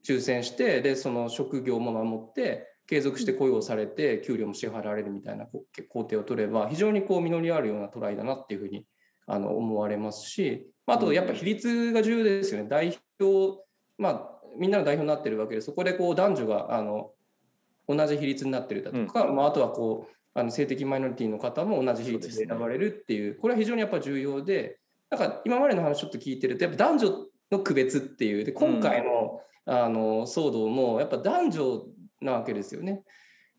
[0.02, 8.86] 抽選してでその職業も守って継続して雇用されて給料も支払われるみたいなこ工程を取れば非常にこう実りあるようなトライだなっていうふうに
[9.26, 12.70] あの思われますしまああとやっぱ比率が重要ですよね。
[12.70, 13.62] 代表
[13.98, 17.12] まあみんなの代表になってるわけでそこでこう男女があの
[17.88, 24.78] 同じ比率になってるだとか、まあ、あとはこうあの性的マイノリティの方も同じ比率で選ばれるっていうこれは非常にやっぱ重要で
[25.10, 31.84] なんか今までの話ちょっと聞いてるとやっぱ男女の区別っていうで今回の,、あの騒動もやっぱ男女
[32.22, 33.04] なわけですよね。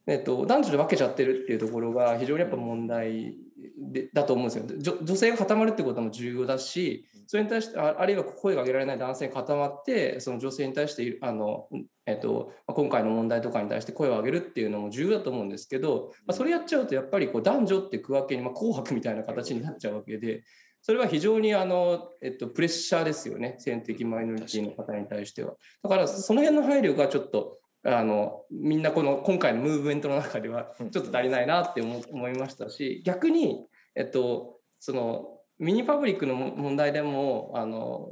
[0.07, 3.37] えっと、男女で分けちゃってるっていうところが非常にやっぱ問題
[3.81, 4.65] でだと思うんですよ。
[4.79, 11.69] 女女性が固まるってことも重要だしそれに対してああるいは声が上げられない男性が固まってその女性に対してあの、
[12.07, 20.43] えっと、まあ今回の問題とかに対して声を上げるっていうのも重要だと思うんですけど、まあ、それやっちゃうとやっぱりこう男女って区分けに、まあ、紅白みたいな形になっちゃうわけで
[20.81, 25.55] それは非常にあの、えっと、プレッシャーですよね性的マイノリティの方に対しては。
[25.83, 27.58] だからその辺の配慮がちょっと
[27.97, 38.11] あのみんなこの今回のムーブメントの中ではちょっと足りないなって思思いましたし逆に、えっと、そのミニパブリックのも問題でもあの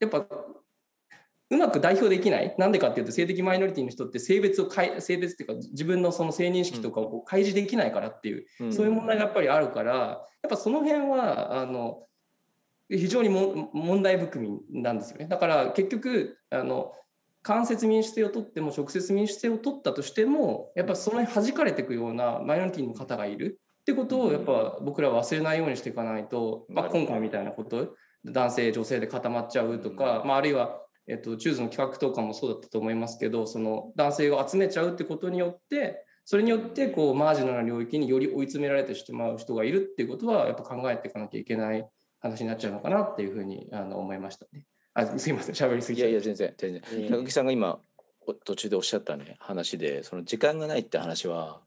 [0.00, 0.26] やっぱ
[1.52, 8.72] うまく代表できないなんでかっていうと性的マイノリティの人って性別を変え性別っていうか自分のその性認識とかをこう開示できないからっていう、うん。
[8.72, 12.06] そういう問題がやっぱりあるからやっぱその辺はあの
[12.88, 15.26] 非常にも問題含みなんですよね。
[15.26, 16.92] だから結局あの
[17.42, 23.60] 間接民主制を取っても直接民主制を取ったとしてもやっぱその辺弾かれていくようなマイノリティの方がいる。
[23.82, 41.84] ってことをやっぱ僕らは忘れないようにしていかないと、まあ、今回みたいなこと男性女性で固まっちゃうとか、まあ、あるいは、えっと、チューズの企画とかもそうだったと思いますけどその男性を集めちゃうってことによってそれによってこうマージナルな領域により追い詰められてしまう人がいるっていうことはやっぱ考えていかなきゃいけない
[42.20, 44.64] 話になっちゃうのかなっていうふうにあの思いましたね。
[44.94, 46.82] あすいません喋りすぎいやいや全然全然。
[46.92, 47.80] えー高木さんが今
[48.26, 51.60] お途中でおっしゃったね話でその時間がないって話は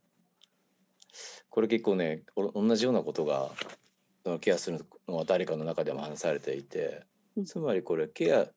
[1.49, 3.49] これ結構ねお同じようなことが
[4.39, 7.03] ケアするのは誰かの中でも話されていて
[7.35, 7.45] うん。
[7.45, 8.47] つまりこれケア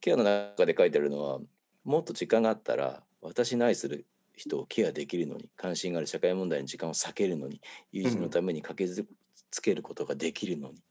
[0.00, 1.38] ケアの中で書いてあるのは
[1.84, 7.60] もっと時間があったら私に愛する人をケアできるのに関心がある社会問題に時間を避けるのに
[7.92, 9.04] 友人のために駆け
[9.50, 10.82] つけることができるのに、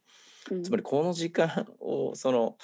[0.52, 0.64] うん。
[0.64, 2.58] つまりこの時間をその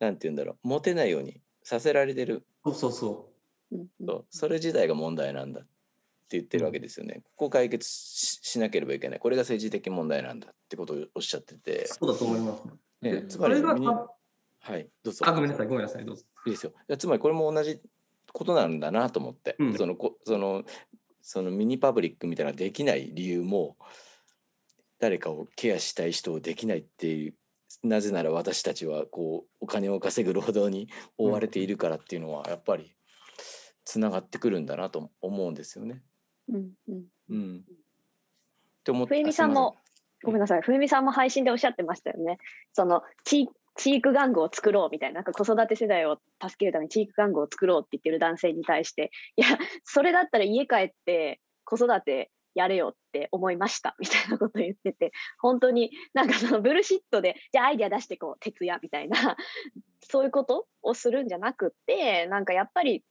[0.00, 3.28] なんて言うんだろう持てないようにさせられてるそうそうそ
[3.72, 5.62] うそうそれ自体が問題なんだ
[6.36, 7.22] 言ってるわけですよね。
[7.24, 9.18] ここを解決しなければいけない。
[9.18, 11.86] これが政治的問題なんだってことをおっしゃってて。
[11.88, 12.62] そうだと思います。
[13.02, 15.26] ね、つまりはい、どうぞ。
[15.26, 16.24] あ、ごめんなさい、ごめんなさい、どうぞ。
[16.46, 16.72] いいですよ。
[16.98, 17.80] つまりこれも同じ
[18.32, 20.64] ことなんだなと思って、うん、そのこその
[21.22, 23.76] そのミニパブリックみたいなできない理由も
[24.98, 27.34] 誰かをケアしたい人をできないっていう
[27.82, 32.94] なぜなら私たちはこうお金を稼ぐ労働に追われているからっていうのはやっぱり
[33.84, 36.02] つながってくるんだなと思うんですよね。
[36.48, 37.04] うんうん。
[37.30, 37.62] うん、っ
[38.84, 39.76] て思っ冬美さんも
[40.22, 40.62] ごめんなさい。
[40.62, 42.38] 冬美さんも配信でおっしゃってましたよね。
[42.72, 49.10] その地チーク玩具を作ろうみたいななんか子育て世代を助けるためにチーク玩具を作ろうって言ってる男性に対して。
[49.36, 49.46] いや
[49.84, 59.16] それだったら家帰って子育てやれよって思いました みたいなこと言ってて本当になんかそのブルシットでじゃあアイデア出してこう徹夜みたいな
[60.02, 63.04] そういうことをするんじゃなくってなんかやっぱり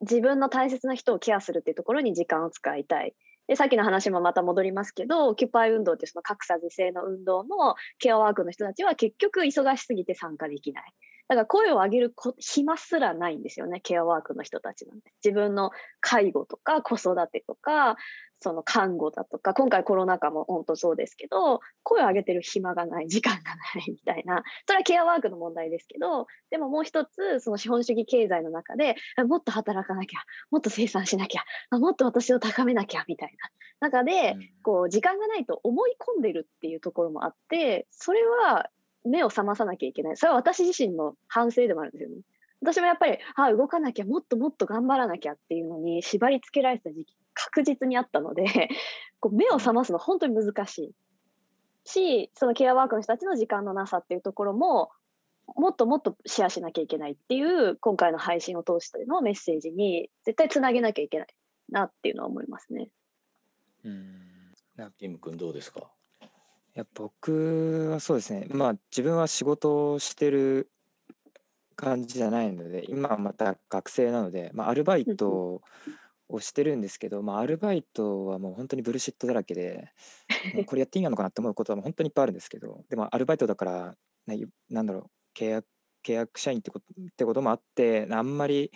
[0.00, 3.14] 自分の大切な人をケアするっていうところに時間を使いたい
[3.48, 10.92] でさっきの話もまた戻りますけどオ、キュパイ運動ってその格差是正の運動のケアワークの人たちは結局忙しすぎて参加できない。
[11.34, 15.12] だから声を上げる暇すらないんですよね、ケアワークの人たちなんて。
[15.24, 17.96] 自分の介護とか子育てとか、
[18.40, 33.88] その看護だとか、今回コロナ禍も本当そうですけど、声を上げてる暇がない、時間がないみたいな、それはケアワークの問題ですけど、でももう一つ、その資本主義経済の中で、もっと働かなきゃ、もっと生産しなきゃ、もっと私を高めなきゃみたいな。
[33.88, 38.70] 中で、こう、時間がないと思い込んでるっていうところもあって、それは
[39.04, 40.16] 目を覚まさなきゃいけない。
[40.16, 42.16] それは私自身の反省でもあるんですよね。
[42.60, 48.44] 私もやっぱり、あ動かなきゃ、もっともっと頑張らなきゃっていうのに縛り付けられてた時期、確実にあったので、
[49.20, 50.94] こう目を覚ますの本当に難しい。
[51.84, 54.90] し、そのケアワークの人たちの時間のなさっていうところも、
[55.56, 61.28] もっともっとシェアしなきゃいけないっていう、今回の配信を通してのメッセージに絶対つなげなきゃいけない
[61.70, 62.90] なっていうのは思いますね。
[63.84, 64.52] うん。
[64.98, 65.90] ティム君どうですか？
[66.74, 70.70] いや僕はそうですねまあ自分は仕事をしてる
[71.82, 75.62] 感じじゃないので、今はまた学生なので、まあ、アルバイト
[76.28, 79.90] をしてるんですけど、まあ、アルバイトはもう本当にブルシットだらけで、
[80.66, 84.38] これやっていいのかなって思うことは本当にいっぱいあるんですけど、でもアルバイトだから、ね、
[84.70, 85.66] なんだろう、契約
[86.04, 88.70] 契約社員ってことってこともあって、あんまり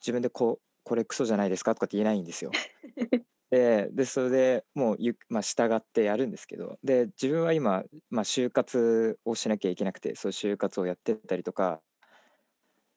[0.00, 2.50] 自分でこう、これクソじゃないですかとかって言えないんですよ。
[3.52, 11.80] ででそれでもうゆ、まあ、従ってやるんですけどで自分は今、まあ、就活をしなきゃいけなくてそう就活をやってたりとか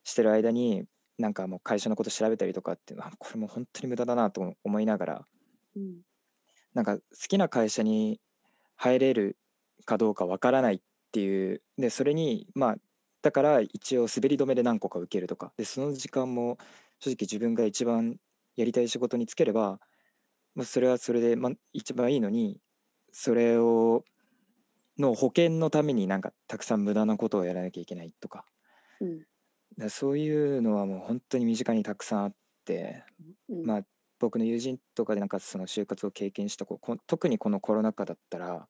[0.05, 0.85] してる間に
[1.17, 5.25] なんかもう会社のこと調べたりとかっていうのはこれも本当に無駄だなと思いながら、
[5.75, 5.97] うん、
[6.73, 8.21] なんか好きな会社に
[8.77, 9.37] 入れる
[9.85, 10.79] かどうかわからないっ
[11.11, 11.61] ていう。
[11.77, 12.75] でそれにまあ
[13.21, 15.51] だから一応滑り止めで何個か受けるとか。
[15.57, 16.57] でその時間も
[16.99, 18.15] 正直自分が一番
[18.55, 19.79] やりたい仕事につければ、
[20.55, 22.59] まあ、それはそれで、まあ、一番いいのに
[23.11, 24.03] それを
[24.97, 28.45] の保険のためになんかたくさん無駄なことをやらなきゃいけないとか、
[29.01, 29.21] うん、
[29.77, 33.03] だそういうのはもう本当に身近にたくさんあって、
[33.49, 33.81] うん、まあ
[34.19, 38.67] 僕の友人とかでなんかその就活を経験した子特にこのコロナ禍だったら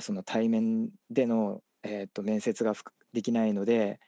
[0.00, 2.74] その対面での、えー、と面接が
[3.12, 3.98] できないので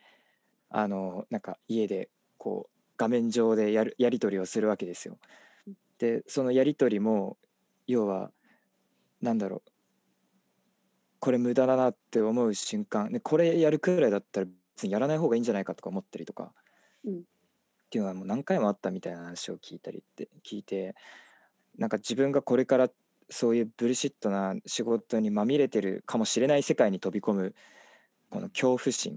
[0.68, 5.18] あのなんか家でこう画面上でやるやり取りをするわけですよ。
[6.03, 7.38] でそのやり取りも
[7.87, 8.33] 要は
[9.21, 9.71] なんだろう。
[11.21, 16.53] これ無駄だなって思う瞬間でこれやるくらいだったら別にやらない方がいいんじゃないかとか思ったりとか、
[17.05, 17.23] うん、っ
[17.88, 20.97] ていうのはもう何回もあったみたいな話を聞いたりって聞いて
[21.79, 22.88] なんか自分がこれから
[23.31, 27.55] そういうブルシットな仕事にまみれてるかもしれない世界に飛び込む
[28.29, 29.17] この恐怖心っ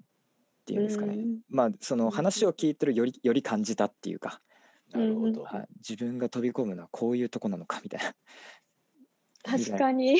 [0.65, 1.17] ていうんですかね、
[1.49, 4.41] まあその話を聞いてるよりより感じたっていうか、
[4.97, 8.15] なるほど、はい、自分が飛び込むのはこういうとこなのかみたいな。
[9.43, 10.19] 確かに。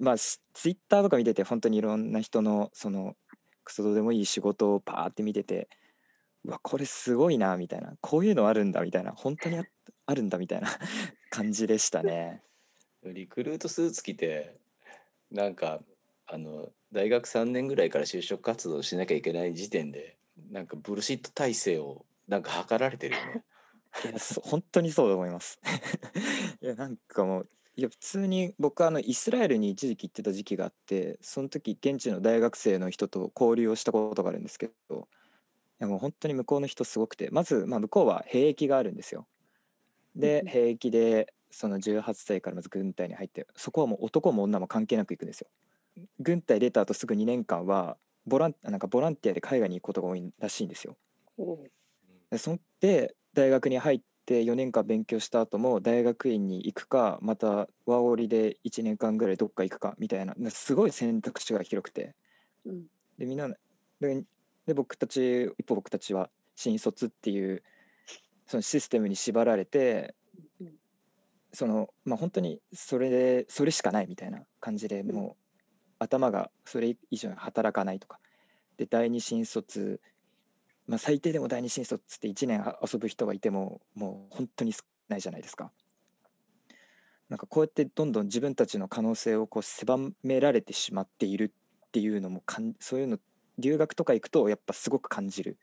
[0.00, 3.16] まあツイッターとか見てて本当にいろんな人のその
[3.64, 5.68] クソどうでもいい仕事をパーって見てて
[6.44, 7.94] うわこれすごいなみたいな。
[8.00, 9.12] こういうのあるんだみたいな。
[9.12, 9.64] 本当にあ
[10.06, 10.68] あるんだみたいな。
[11.32, 12.42] 感じでしたね。
[13.04, 14.58] リクルートスーツ着て
[15.30, 15.80] なんか
[16.26, 20.18] あの大学3年ぐらいから就職活動しなきゃいけない時点で
[20.50, 23.44] なんかブルシット体制をなんか測られてるよね。
[24.04, 25.60] いや本当にそうだと思います。
[26.60, 35.08] いやなんかもういや普通に僕はあのイスラエルに一時期行ってた時期があってその時現地の大学生の人と交流をしたことがあるんですけど
[35.80, 39.26] いやもう本当に向こうの人すごくてまず、まあ、向こうは兵役があるんですよ。
[40.14, 45.48] で兵役でその18歳からまず軍隊に入ってそこはもう男も女も関係なく行くんですよ。
[46.20, 50.96] 軍隊出た後すぐ2年間はボランなんかボランティアで海外に行くことが多いらしいんですよ。
[52.30, 62.14] でそで大学に入っで4年間勉強した後も大学院に行くかまたワーオリで1年間ぐらいどっか行くかみたいなすごい選択肢が広くて、
[62.64, 62.84] うん、
[63.18, 63.48] でみんな
[64.00, 64.24] で
[64.66, 67.64] で僕たち一歩僕たちは新卒っていう
[68.46, 70.14] そのシステムに縛られて、
[70.60, 70.72] うん、
[71.52, 78.18] そのまあ本当にそれでそれしかないみたいな感じでもう頭がそれ以上に働かないとか。
[78.78, 80.00] で第二新卒
[80.86, 85.70] まあ、最低でも第二新卒って1年遊ぶ人がいてももう本当に少ないじゃないですか。
[87.28, 91.52] なんかこうやってどんどん自分たちの可能性をこう狭められてしまっている
[91.86, 93.18] っていうのもかんそういうの
[93.58, 95.56] 留学とか行くとやっぱすごく感じる。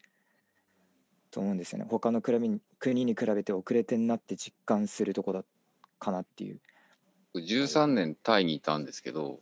[1.31, 1.85] と思うんですよね。
[1.87, 5.43] 他の国に国に比べて遅れてんなって実感するとこだ
[5.99, 6.59] かなっていう。
[7.35, 9.39] 13年タイにいたんですけど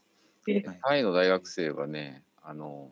[0.83, 2.91] タイの大学生はねあの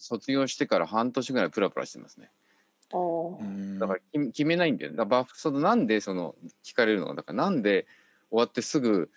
[0.00, 2.30] 卒業してから半年ぐらいプラプラしてますね。
[3.78, 4.00] だから
[4.32, 4.92] 決めないんだよ。
[4.94, 6.34] だからそのなんでその
[6.64, 7.86] 聞かれるのだからなんで
[8.30, 9.10] 終わってすぐ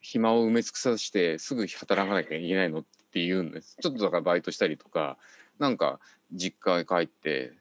[0.00, 3.76] 暇を埋め尽くさせてすぐ働かなきゃいけないのって言うんです。
[3.80, 5.16] ちょっとだからバイトしたりとか
[5.58, 6.00] なんか
[6.32, 7.52] 実家へ帰って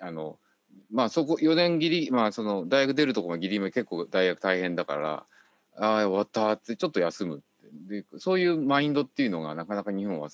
[0.00, 0.38] あの
[0.90, 5.26] まあそこ4年ぎりまあその大学出るとこもぎりも結構大学大変だから
[5.76, 7.42] ああ終わったってちょっと休む
[7.88, 10.28] でそういうマインドっていうのがなかなか日本は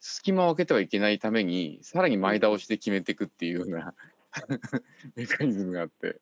[0.00, 3.94] 隙間を空けてはいけないためにさらに前倒しで決めていくっていうような
[5.16, 6.20] メカニズムがあって。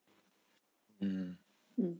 [1.00, 1.38] うん、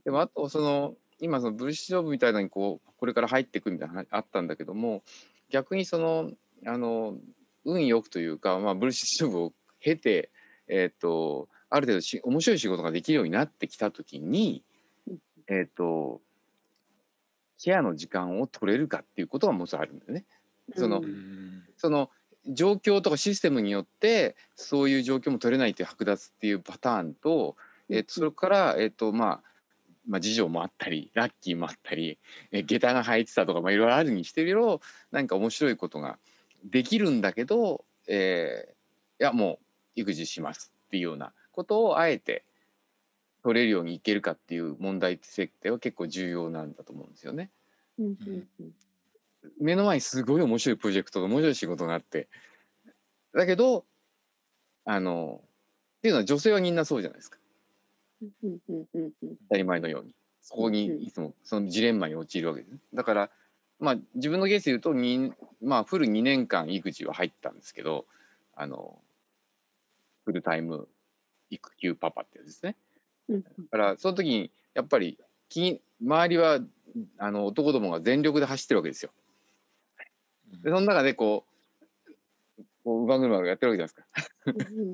[0.03, 5.03] でもあとその今そのブルッシュジョブみたいなのにこうこれから入っていくみたいなあったんだけども
[5.49, 6.31] 逆にその
[6.65, 7.17] あの
[7.65, 10.31] 運よくというか、まあ、ブルッシュジョブを経て、
[10.67, 14.63] えーと、ある程度し面白い仕事ができるようになってきた時に、
[15.47, 16.21] えーと
[17.59, 20.25] ケアの時間を取れるかっていうことがもちろんあるんだよね。
[20.75, 21.01] その、
[21.77, 22.09] その
[22.47, 27.55] 状況とかシステムによってそういう状況も取れないという剥奪っていうパターンと、
[27.89, 29.41] えー、とそれから、えーとまあ、
[30.07, 32.17] まあ事情もあったりラッキーもあったり、
[32.51, 34.81] えー、下駄が入ってたとか、まあ、いろいろあるにしてみろ
[35.11, 36.17] なんか面白いことが
[36.63, 39.59] できるんだけど、えー、いやも
[39.95, 42.43] う育児しますっていうようなことをあえて
[43.47, 47.49] 取れるようにいけるかっていう問題設定は結構重要なんだと思うんですよね。
[49.57, 52.27] 目の前にすごい面白いプロジェクトが面白い仕事があって
[53.33, 53.85] だけど
[54.83, 55.39] あの
[55.99, 57.37] っていうのは女性はみんなそうじゃないですか。
[58.21, 62.77] 当たり前のようにそこにいつもそのジレンマに陥るわけです。
[62.93, 63.29] だから
[63.79, 64.93] まあ自分のケースで言うと
[65.61, 68.07] まあフル2年間育児は入ったんですけど
[68.57, 68.99] あの
[70.25, 70.89] フルタイム
[71.49, 72.75] 育休パパってやつですね。
[73.29, 75.17] だからその時にやっぱり
[76.01, 76.59] 周りは
[77.17, 79.11] あの男どもが全力で走ってるわけですよ。
[80.63, 84.01] でその中でこうこう馬車がやってるわけじゃ
[84.45, 84.87] ないですか。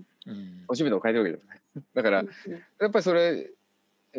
[0.68, 1.62] おしめとか変えてるわけじゃない。
[1.94, 2.18] だから
[2.80, 3.52] やっぱりそれ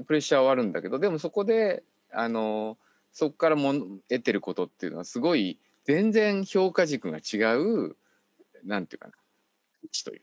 [0.06, 2.78] プレッシャーはあるんだけどでもそこであの
[3.12, 3.72] そこからも
[4.08, 7.96] 得てることっていうのはすごい全然評価軸が違う
[8.64, 9.14] なんていうかな
[9.82, 10.22] 位置という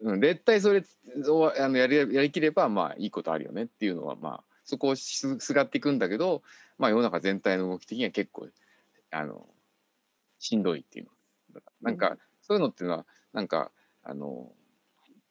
[0.00, 0.84] うん、絶対それ
[1.28, 6.42] をあのやりやりきればまあいいことあるよねっていうのはまあそこをすすがっていくんだけど、
[6.78, 8.48] まあ、世の中全体の動き的には結構
[9.10, 9.46] あの
[10.38, 11.10] しんどいっていうの。
[11.82, 13.70] なんか、そういうのっていうのはなんか
[14.02, 14.50] あの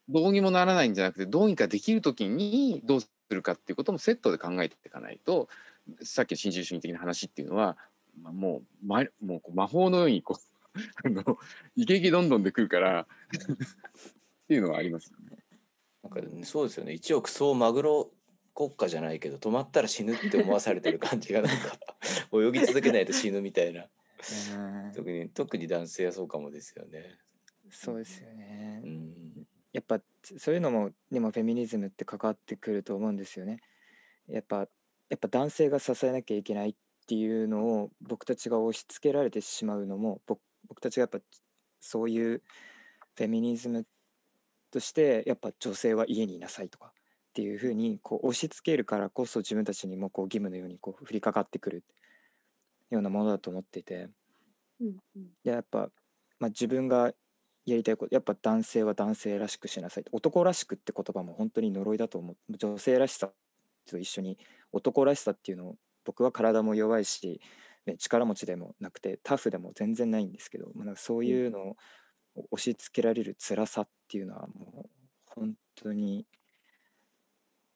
[0.10, 5.49] どうにもならないんじゃなくてどうにかできる時にどうするかっていうこともセットで考えていかないと
[6.04, 7.78] さっきの新自由主義的な話っていうのは、
[8.22, 11.38] まあ、もう,、ま、もう魔法のようにこうあの
[11.76, 13.08] イケイケどんどんでくるから
[14.52, 15.38] っていうのはありますよね。
[16.04, 18.12] なんか、ね、そうですよね一億総マグロ
[18.54, 21.80] 国家じゃないけど止まったら死ぬって思わされてる感じがなんか
[22.38, 23.88] 泳ぎ続けないと死ぬみたいな
[24.93, 27.18] 特に特に男性はそうかもですよね。
[27.70, 30.02] そうですよね、うん、やっぱ
[30.38, 33.62] そういうのもにもフェミニズムって関わってくると思うんですよね。
[34.28, 34.68] やっぱ
[35.08, 36.76] やっぱ男性が支えなきゃいけないっ
[37.08, 41.20] ていうのを僕たちが押し付けられてしまうのも僕僕たちがやっぱ
[41.80, 42.41] そういう
[43.16, 43.86] フェミニズム
[44.72, 51.84] としてやっぱ女性は家にいなさいとかっていうふうにこう押し付けるからこそ自分たちにもこう義務のようにこう降りかかってくる
[52.90, 54.10] ようなものだと思っていて、
[54.82, 55.90] うんうん、やっぱ、
[56.40, 57.14] まあ、自分が
[57.66, 62.58] やりたいことやっぱ男性は男性らしくしなさい男らしくって言葉も本当に呪いだと思う。
[62.58, 63.32] 女性らしさ
[63.90, 64.38] と一緒に
[64.72, 67.40] 男らしさっていうのを僕は体も弱いし、
[67.86, 71.78] ね、力持ちでもなくてタフでも全然ないんですけど、まあ、なんかそういうのを
[72.36, 74.90] 押し付けられる辛さっていうのはもう
[75.26, 76.26] 本当に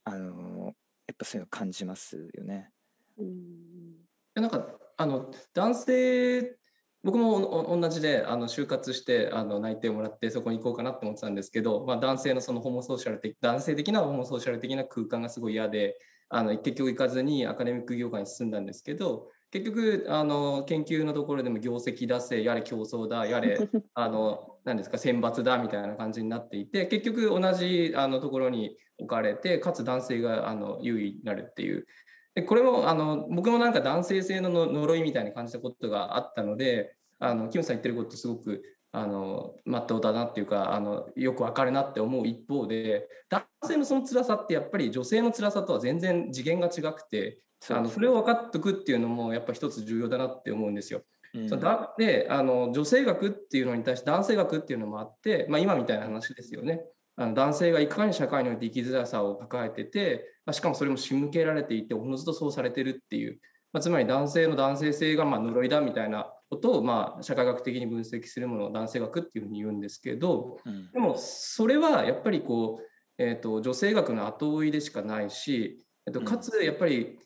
[0.04, 0.74] あの
[1.08, 2.72] やっぱそういうの感じますよね。
[3.18, 6.58] うんなんかあの男性
[7.04, 16.00] 僕も同じであの就活してあの内定をもらってそこに行こうかなと思ってたんですけど、まあ、男性のそのホモソーシャル的男性的なホモソーシャル的な空間がすごい嫌で
[16.30, 23.58] あの結局行かずにアカデミック業界に進んだんですけど結局あの研究のところでも業績出せやれ競争だやれ
[23.94, 31.86] あの何ですか選抜だみたいな感じになっていて結局同じあのところに置かれてかつ男性があの優位になるっていう。
[32.34, 47.40] でこれもあの僕もなんか男性性の呪いみたいに感じたことがあったのであのキムさん言ってることすごくあのまっとうだなっていうかあのよくわかるなって思う一方で男性のその辛さってやっぱり女性の辛さとは全然次元が違くて
[47.70, 51.04] あのそれを分かっておくっていうのもやっぱ一つ重要だなって思うんですよ。
[51.34, 56.86] うん、だであの女性学っていうのに対して男性学っていうのもあって、まあ、今みたいな話ですよね。
[57.18, 63.40] あの男性がいかに社会において生きづらさを抱えてて、まあ、しかもそれも仕向けられていておのずとそうされてるっていう、
[63.72, 72.84] まあ、つまり男性の男性性がまあ呪いだみたいなことをまあ社会学的に分析するものを男性学っていうふうに言うんですけど、うん、でもそれはやっぱりこう、
[73.18, 77.20] えーと、女性学の後追いでしかないし、えーと、かつやっぱり、うん、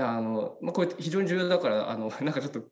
[0.00, 2.62] あのまあ、これ非常に重要だからあの なんかちょっと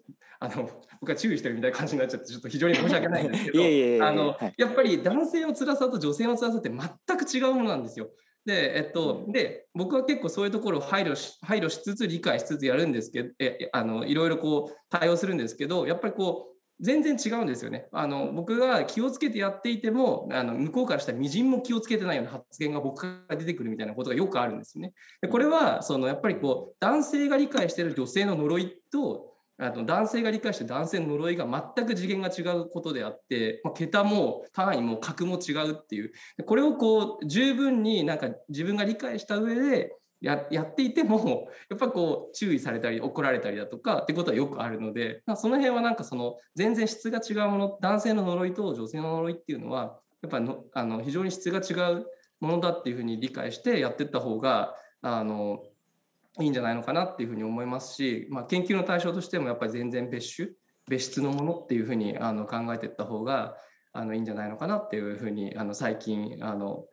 [0.40, 0.70] あの
[1.00, 8.08] 僕は注意してるみたいな感じになっちゃってちょっと非常に申し訳ないんですけどあの、やっぱり男性の辛さと女性の辛さって全く違うものなんですよ。
[8.44, 17.88] で、えっと、で、僕は結構そういうところを配慮し、配慮しつつ、理解しつつやるんですけど、え、あの、いろいろこう対応するんですけど、やっぱりこう、全然違うんですよね。
[17.92, 24.92] あの、僕が気をつけてやっていても、あの、向こうからしたらみじんも気をつけてないような発言が僕から出てくるみたいなことがよくあるんですね。
[25.20, 29.28] でこれは、その、やっぱりこう、男性が理解している女性の呪いと、
[29.60, 31.44] あの男性が理解して男性の呪いが
[31.76, 36.12] 全く次元が違うことであって、まあ、桁も単位も格も違うっていう
[36.46, 52.06] これをこう十分になんか自分が理解した上でややっていても やっぱこう注意されたり怒られたりだとかってことはよくあるので、その辺はなんかその全然質が違うもの男性の呪いと女性の呪いっていうのはやっぱのあの非常に質が違う
[52.40, 55.62] ものだっていうふうに理解してやってった方があの
[56.40, 60.48] いいんじゃないのかなっていうふうに思いますし、まあ、研究の対象としてもやっぱり全然別種
[60.88, 63.56] 別質のものっていうふうにあの考えていった方が
[63.92, 66.84] あのいいんじゃないのかなっていうふうにあの最近あの、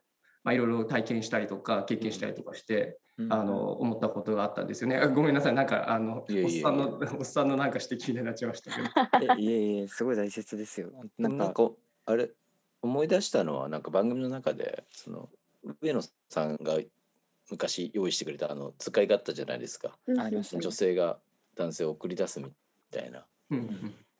[0.43, 2.97] まあ、いろいろ体験したりとか経験したりとかして、
[3.30, 4.99] あの思ったことがあったんですよね。
[5.16, 5.53] ごめんなさい。
[5.53, 9.36] なんかあのおっさんの おっさんのなんか指摘になっちゃいましたけど。
[9.39, 10.91] いえいえすごい大切ですよ。
[11.18, 11.72] なんか
[12.05, 12.32] あれ
[12.82, 15.30] 思い出したのはなんか番組の中でその
[15.82, 16.78] 上野さんが
[17.49, 21.20] 昔用意してくれたあの使いがあったじゃないですか、ありました女性が
[21.55, 22.51] 男性を送り出すみ
[22.91, 23.26] たいな、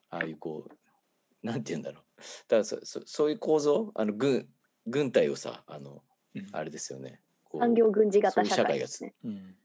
[0.10, 2.04] ああいうこうなんて言うんだろう。
[2.48, 3.92] だからそそそういう構造？
[3.94, 4.48] あの軍
[4.88, 6.02] 軍隊をさあの、
[6.34, 7.20] うん、あれですよね
[7.60, 9.14] 産業軍事型社会ですね。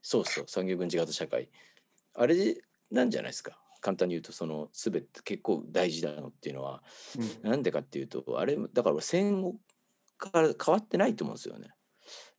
[0.01, 1.49] そうそう産業軍事型社会。
[2.13, 2.57] あれ
[2.91, 3.57] なんじゃないですか？
[3.81, 6.83] 簡単に言うとその全て結構大事なのっていうのは、
[7.43, 9.55] うん、なんでかっていうとあれだから戦後
[10.17, 11.69] から変わってないと思うんですよね。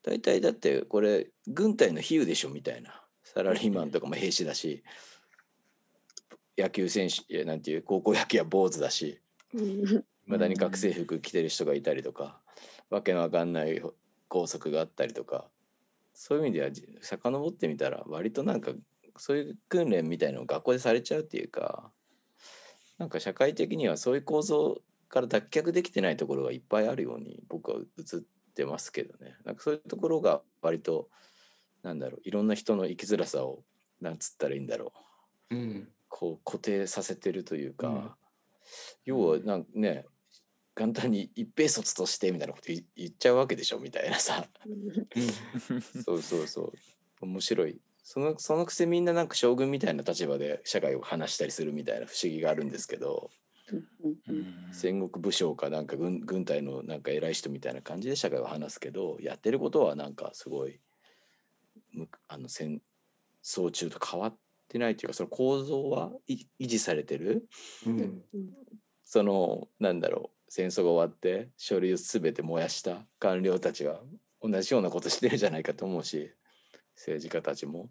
[0.03, 3.03] 大体だってこれ軍隊の比喩でしょみたいな。
[3.25, 4.85] サラリーマンとかも兵士だし
[6.59, 9.21] 野球選手なんていう高校野球は坊主だし。
[9.55, 9.59] い
[10.27, 12.41] まだに学生服着てる人がいたりとか。
[12.91, 13.83] わけのわかんない
[14.33, 15.45] 校則があったりとか
[16.15, 16.71] そういう意味では
[17.03, 18.73] 遡ってみたら割となんか
[19.19, 21.91] そういう訓練みたいのを学校でされちゃうっていうか
[22.97, 24.81] なんか社会的にはそういう構造
[25.11, 28.21] から脱却できてないところがいっぱいあるように僕は映っ
[28.55, 29.37] てますけどね。
[29.45, 31.11] なんかそういうところが割と
[31.83, 33.65] なんだろういろんな人の生きづらさを
[34.01, 34.95] なんつったらいいんだろ
[35.51, 38.11] う、うん、こう固定させてるというか、うん、
[39.05, 40.07] 要はなんね
[40.75, 44.47] 簡単に一平卒としてみたいなこと言っちゃうわけでしょみたいなさ。
[46.05, 46.73] そうそうそう。
[47.21, 47.79] 面白い。
[48.03, 53.31] そのそのくせみんななんか将軍みたいな立場で社会を話したりするみたいな不思議があるんですけど。
[54.73, 60.81] 戦国武将かなんか軍軍隊のなんか偉い人みたいな感じで社会を話すけどやってることはなんかすごい
[62.29, 62.83] あの戦
[63.43, 64.37] 争中と変わっ
[64.69, 67.49] てないというかその構造は維持されてる、
[67.87, 68.23] うん、
[69.05, 73.07] そのなんだろう戦争が終わって書類を全て燃やした。
[73.19, 74.03] 官僚たちは
[74.43, 76.31] 同じようなことしてるじゃないかと思うし
[76.95, 77.89] 政治家たちも。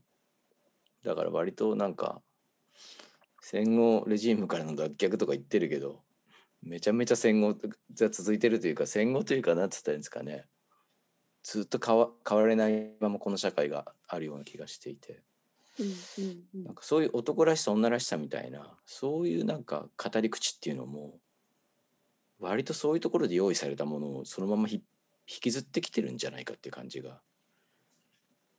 [1.03, 2.21] だから割となんか
[3.41, 6.03] 戦後レジームからの脱却とか言ってるけど
[6.61, 10.45] めちゃめちゃ戦後が続いてるというか戦後というか何つったらいいんですかね。
[11.41, 15.23] ずっと変わ変われないままこの社会があるような気がしていて、
[16.63, 21.15] なんかそういう男らしさ女らしさみたいなそういうなんか語り口っていうのも
[22.41, 24.81] 割とそういうところで用意されたものをそのまま引
[25.25, 27.21] きずってきてるんじゃないかっていう感じが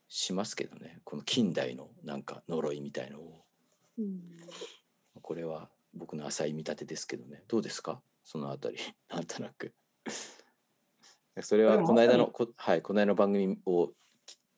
[0.09, 1.01] しますけどね。
[1.05, 3.45] この近代のなんか呪いみたいのを。
[5.20, 7.43] これは僕の浅い見立てですけどね。
[7.49, 8.01] どうですか？
[8.24, 8.76] そのあたり。
[9.11, 9.74] なんとなく。
[11.41, 13.93] それはこの間のこ,、はい、この間の番組を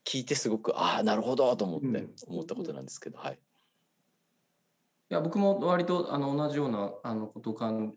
[0.04, 3.34] 聞いてすごくああなるほどと思って思ったことなんですけど、はい。
[3.36, 7.94] いや僕も割とあの同じようなあのことを感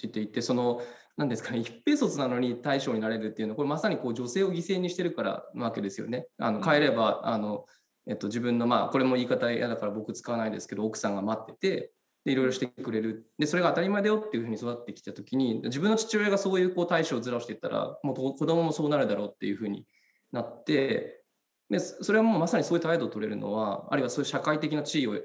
[0.00, 0.82] じていてその
[1.16, 6.26] 何ですかね一平卒なのに大将になれるっていうのはこれまさにこう女性を犠牲にしてるからなわけですよね。
[6.38, 7.66] あの帰ればあの、
[8.06, 11.92] えっと、自分のまあこれも言い方嫌だから僕使わないですけど奥さんが待ってて
[12.24, 19.86] でいろいろしてくれるでそれが当たり前だよっていうふうに育ってきた時に自分の父親がそういうこう対処をずらしていったらもう子供もそうなるだろうっていうふうに
[20.32, 21.22] なって
[21.70, 25.16] でそれはもうまさにそういう態度を取れるのはあるいはそういう社会的な地位を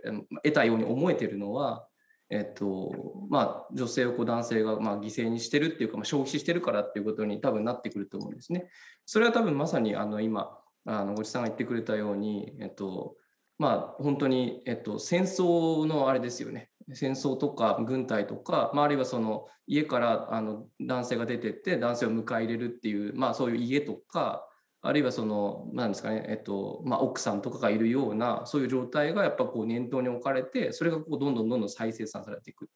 [0.43, 1.87] 得たように思えてるのは、
[2.29, 2.91] えっと
[3.29, 8.69] まあ、女性をこう男性がまあ犠牲にしてるっていうか、まあ、消費してるからっていうことに多分なってくると思うんですね。
[9.05, 13.15] それは多分まさにあの今あのごちさんが言ってくれたように、えっと
[13.57, 24.47] まあ、本当に、えっと、戦争のあれですよね戦争とか軍隊とか、まあ、あるいはその家からあの男性が出てって男性を迎え入れるっていう、まあ、そういう家とか
[24.87, 32.69] あるいはその何ですかね、えっとまあ、奥さんとかがいるようなそういう状態がやっぱこう念頭に置かれてそれがこうどんどんどんどん再生産されていく。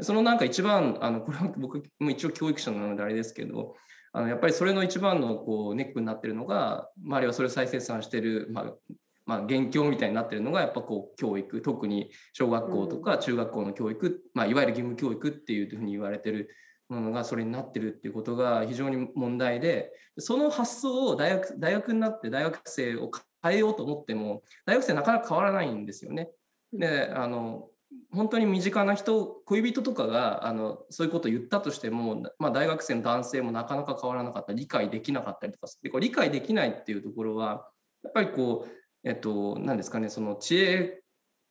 [0.00, 3.76] そのなんか一番あのこれは僕も一応教育者なのであれですけど
[4.12, 8.72] あのやっぱりそれの一番のこうネックになってるのが、まあ、あるいはそれを再生産してる、まあ、
[9.26, 16.50] まあ、元凶みたいになってるのがやっぱこう教育特に小学校とか中学校の教育、まあ、いわゆる義務教育っていうふうに言われてる
[16.92, 23.10] ものがそれになってるっていうことが非常に問題でその発想を大学大学になって大学生を
[23.42, 26.30] 変えようと思っても大学生なかなか変わらないんですよね。
[26.72, 27.68] であの
[28.10, 37.68] 本当に身近な人恋人とかがあのそういうことを言ったとしても、まあ、大学生の男性もなかなか変わらなかった理解できなかったりとかでこれ理解できないっていうところは
[38.02, 41.01] やっぱりこうえっと、何ですかね、その知恵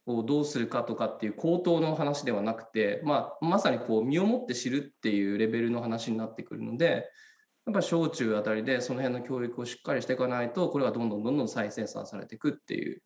[0.05, 7.09] をどうするかとかっていう口頭の話ではなくて、まあ、まさにこう身をもって知るっていうレベルの話になってくるので、
[7.65, 13.01] やっぱ小中あたりでその辺の教育をしっかりしていかないと、これはどんどんどんどん再生産されていくっていう。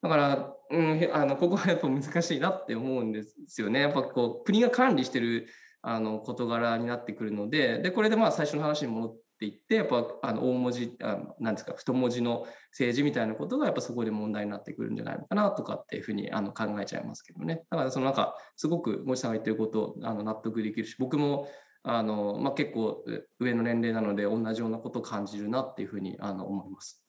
[0.00, 3.80] だから、うん、あのここはやっぱ難しいなって思うんですよね。
[3.80, 5.48] やっぱこう国が管理してる
[5.82, 21.48] あの事柄になってくるので、でこれでまあ最初の話に戻って言ってやっぱあの大文字あなんですか太文字の政治みたいなことがやっぱそこで問題になってくるんじゃないのかなとかっていうふうにあの考えちゃいますけどねだからそのなんかすごく森さんが言ってることあの納得できるし僕も
[21.82, 23.04] あの、まあ、結構
[23.38, 27.04] 上の年齢なので同じようなことを感じるなっていうふうにあの思います。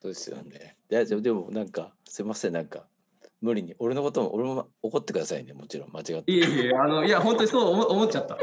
[0.00, 0.76] そうですよね。
[0.88, 2.88] ででもなんかすいませんなんか
[3.42, 6.32] 無理に俺のことも俺も怒ってくださいねもちろん間違って。
[6.32, 8.38] いやいやあのいや本当にそう思思っちゃった。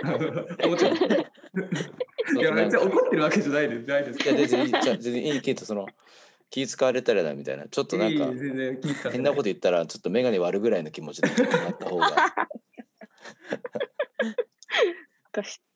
[0.65, 1.05] 思っちゃった。
[2.37, 4.19] いや別に怒ってるわけじゃないですないです。
[4.19, 5.87] いや全然いい全然いいけどその
[6.49, 8.25] 気使われたらだみたいなちょっとなんか
[9.11, 12.09] 変なこと言ったらちょっと眼鏡割るぐらいの気持ちでなった方が。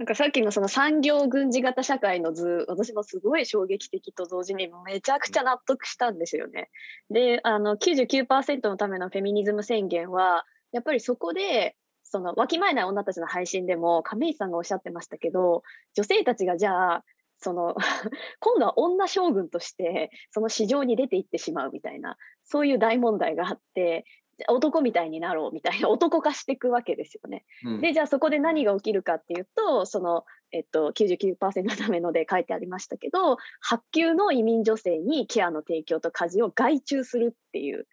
[0.00, 6.70] なんかさっきのその産業軍事型社会の図、私もすごい衝撃的と同時にめちゃくちゃ納得したんですよね。
[7.10, 17.04] で、あの99%のためのフェミニズム宣言は、やっぱりそこで、そのわきまえない女たちの配信でも亀井さんがおっしゃってましたけど、女性たちがじゃあ、
[17.36, 17.74] その
[18.40, 24.04] 今度は女将軍としてその市場に出ていってしまうみたいなそういう大問題があって
[24.48, 27.44] 男みたいになろうみたいな 男化していくわけですよね。
[27.64, 37.86] うん、でじゃあそこで何が起きるかっていうとその、えっと、99%のためので書いてありましたけど発給の移民女性にケアの提供と家事を外注するっていう。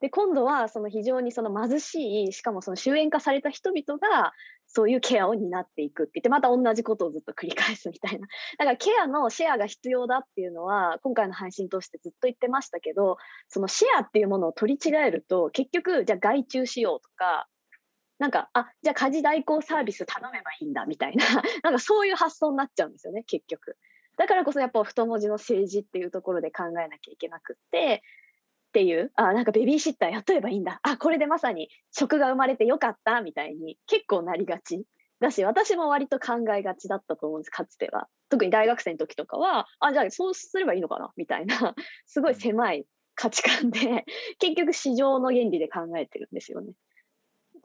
[0.00, 4.32] で今度はその非常にその貧しいしかもその終焉化された人々が
[4.68, 8.28] そういうケアを担っていくって言って、また同じことをずっと繰り返すみたいな。
[8.58, 13.16] だからケアのシェアが必要だっていうのは、今回の配信としてずっと言ってましたけど、
[13.48, 17.48] そのシェアっていうものを取り違えると、結局、じゃあ外注しようとか、
[18.18, 21.24] なんか、あ、じゃあ家事代行サービス頼めばいいんだみたいな、
[21.64, 23.78] なんかそういう発想になっちゃうんですよね、結局。
[24.18, 28.02] だからこそやっぱ太文字の政治っていうところで考えなきゃいけなくって、
[28.68, 30.80] っていう、あ、なんかベビーシッター雇えばいいんだ。
[30.82, 34.84] あ、これでまさに職が生まれてよかったみたいに結構なりがち。
[35.20, 38.08] だし、私も割と考えがちだったと思うんです、かつては。
[38.28, 41.74] 特に大学生の時とかは、あ、じゃあそうすればいいのかなみたいな、
[42.06, 44.04] すごい狭い価値観で、
[44.38, 46.72] 結局市場の原理で考えてるんですよね。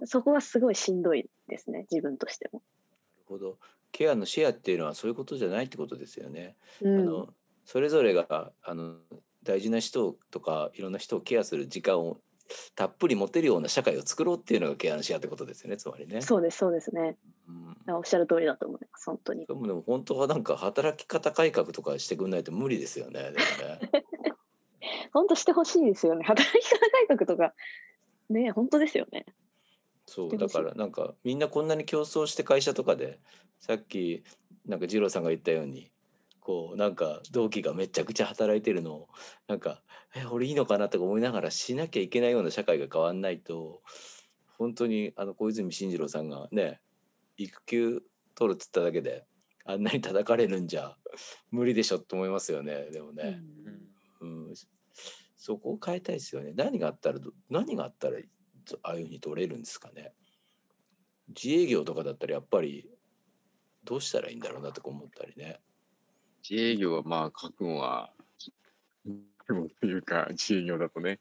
[0.05, 2.63] そこはすごいしんどいですね、自分としても。
[3.11, 3.59] なるほど。
[3.91, 6.57] ケアのシェアっていうのはそういうことじゃないってことですよね。
[6.81, 7.33] うん、あの
[7.63, 8.97] それぞれがあの
[9.43, 12.17] 大事な人とかいろんな人をケアする時間を
[12.75, 16.21] たっぷり持てるような社会を作ろうっていうのがケアのシェアってことですよねつまりね。
[16.21, 17.17] そうですそうですね。
[17.87, 19.45] うん、おっしゃる通りだと思います本当に。
[19.45, 23.21] でもでも本当はなんか働き方改革とかしてくんないと無理ですよね。
[23.21, 24.03] でもね
[25.13, 27.53] 本当してほしいですよね働き方改革とか
[28.29, 29.25] ね本当ですよね。
[30.05, 33.19] そうだからなんかみんなこんなに競争して会社とかで
[33.59, 34.23] さっき
[34.65, 35.91] なんか二郎さんが言ったように
[36.43, 39.07] こうなんか同期がめちゃくちゃ働いてるのを
[39.47, 39.81] なんか
[40.15, 43.81] え俺いいのかなとか思いながらしなきゃいけないような社会が変わんないと
[44.57, 46.81] 本当にあの小泉進次郎さんがね
[47.37, 48.03] 育休
[48.35, 49.25] 取るっつっただけで
[49.65, 50.95] あんなに叩かれるんじゃ
[51.49, 53.39] 無理でしょって思いますよねでもね、
[54.19, 54.53] うん、
[55.45, 56.53] そこを変えたいですよね。
[56.55, 57.19] 何があったら
[57.49, 58.17] 何があったら
[58.81, 60.13] ああいうふうに取れるんですかね。
[61.27, 62.89] 自営業とかだったらやっぱり
[63.83, 65.59] どうしたらいいんだろうなとか思ったりね
[66.47, 68.11] 自営業はまあ書くのは
[69.79, 71.19] というか自営業だとね。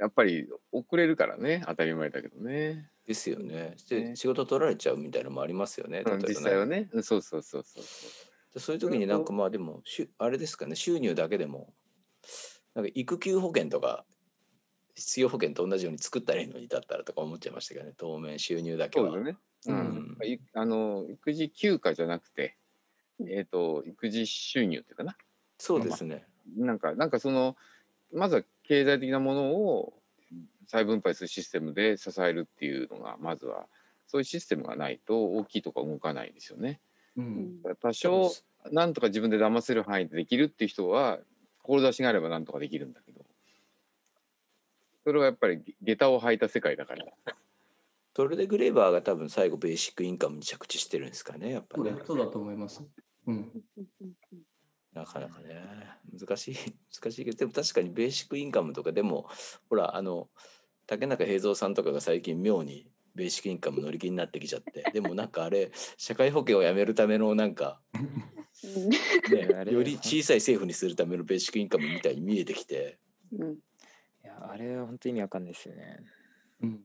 [0.00, 2.88] やっぱり遅れるからね当たり前だけどね。
[3.06, 3.76] ですよね。
[3.88, 6.88] で仕事取られちゃうみたいなのもありますよね、うん、実際はね。
[7.02, 8.60] そうそうそうそう。
[8.60, 11.72] そういう時になんかまあでもしあれですかね収入だけでも
[12.74, 14.04] なんか育休保険とか
[14.94, 19.06] 必要保険と同じように作ったらいいのにだったらとか思っちゃいましたけどね当面収入だけは。
[19.06, 20.18] そうだね、うん、うん、
[20.54, 22.56] あの育児休暇じゃなくて、
[23.28, 25.16] えっ、ー、と育児収入っていうかな？
[25.58, 26.24] そうですね、
[26.58, 27.56] まあ、なんかなんかその
[28.12, 29.92] まずは経済的なものを
[30.66, 33.66] 再分配するシステムで支えるっていうのがまずは
[34.06, 36.80] そういうシステムがないと大きいとか動かないですよね。
[37.16, 38.30] うん、多少
[38.70, 41.18] なんとか自分で騙せる範囲でできるっていう人は
[41.62, 43.20] 志があればなんとかできるんだけど
[45.04, 47.04] それはやっぱり下駄を履いた世界だから。
[48.14, 51.94] トルデ・グレーバーが多分最後ベーシックインカムに着地してるんですかねやっぱね。
[52.06, 52.82] そうだと思います。
[53.26, 53.64] うん、
[54.92, 55.62] なかなかね
[56.18, 56.54] 難しい
[57.00, 59.28] 難しいけどでも確かにベーシックインカムとかでも
[59.68, 60.30] ほらあの
[60.86, 67.80] 竹中平蔵さんとかが最近妙にベーシックインカム乗り気になってきちゃってでもなんかあれ 社会保険をやめるためのなんか、
[69.30, 72.98] ね、 より小さい政府にするためのベーシックインカムみたいに見えてきて。
[73.32, 73.56] うん、い
[74.24, 76.04] やあれは本当意味わかんないですよね。
[76.60, 76.84] うん、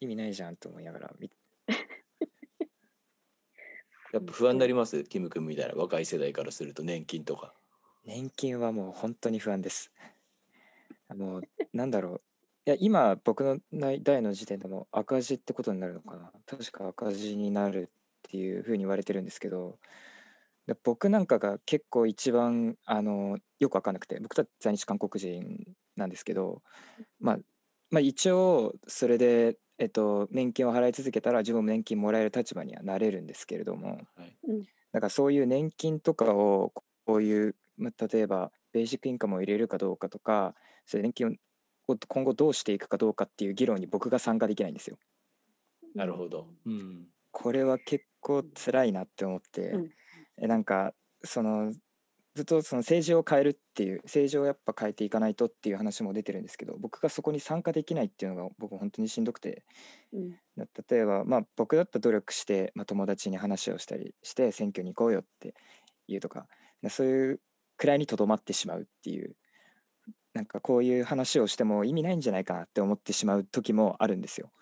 [0.00, 1.28] 意味ないじゃんと思いながら見
[4.12, 5.04] やっぱ不安になります？
[5.04, 7.52] キム君みたいな若い世代からすると年金とか。
[8.04, 9.92] 年金はもう本当に不安です。
[11.08, 11.42] あの
[11.72, 12.20] なんだろう
[12.66, 13.58] いや今僕の
[14.02, 17.88] 代の時点でも赤字ってことになるのかな確か赤字になる
[18.28, 19.78] っていうふうに言われてるんですけど
[20.84, 25.64] 僕なんかが結構一番あのよく分かんなくて僕たち在日韓国人
[25.96, 26.60] なんですけど、
[27.20, 27.38] まあ、
[27.90, 34.36] まあ一応それで、えっと、年金を払い続けたら自分も年金もらえる立場にはなれるんですけれども、はい、
[34.92, 36.72] だからそういう年金とかを
[37.06, 40.54] こういう、まあ、例えばベーシックインカムを入れるかどうかとか
[40.84, 41.38] それ年金
[41.86, 44.98] を今後どうしていくかどうかっていう議論に僕が参加できないんですよ。
[45.94, 46.48] なるほど。
[46.66, 49.90] うん、これは結構辛いなって思って、うん、
[50.42, 50.92] えなんか
[51.24, 51.72] その
[52.38, 59.64] ずっとその政治を変えるっていう政治をやっぱ変えていかないとっていう話も出てるんですけど僕がそこに参加できないっていうのが僕本当にしんどくて、
[60.12, 65.56] うん、例えばまあ僕だったら努力して、まあ、友達に話をしたりして選挙に行こうよって
[66.06, 66.46] いうとか
[66.90, 67.40] そういう
[67.76, 69.34] くらいにとどまってしまうっていう
[70.32, 74.52] なんかこういう話をしても意味ないんじゃないかなって思ってしまう時もあるんですよ。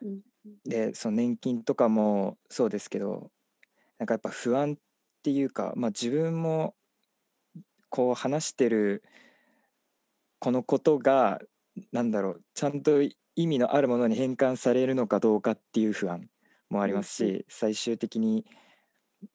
[0.00, 0.20] うん、
[0.64, 3.30] でその年金とかもそうですけど
[3.98, 4.76] なんかやっぱ不安っ
[5.22, 6.76] ていうか、まあ、自分も
[7.88, 9.02] こう話してる
[10.38, 11.40] このことが
[11.92, 16.28] 何だろうちゃんと意味のあるものに変換されるのかどうかっていう不安
[16.70, 18.44] もありますし、最終的に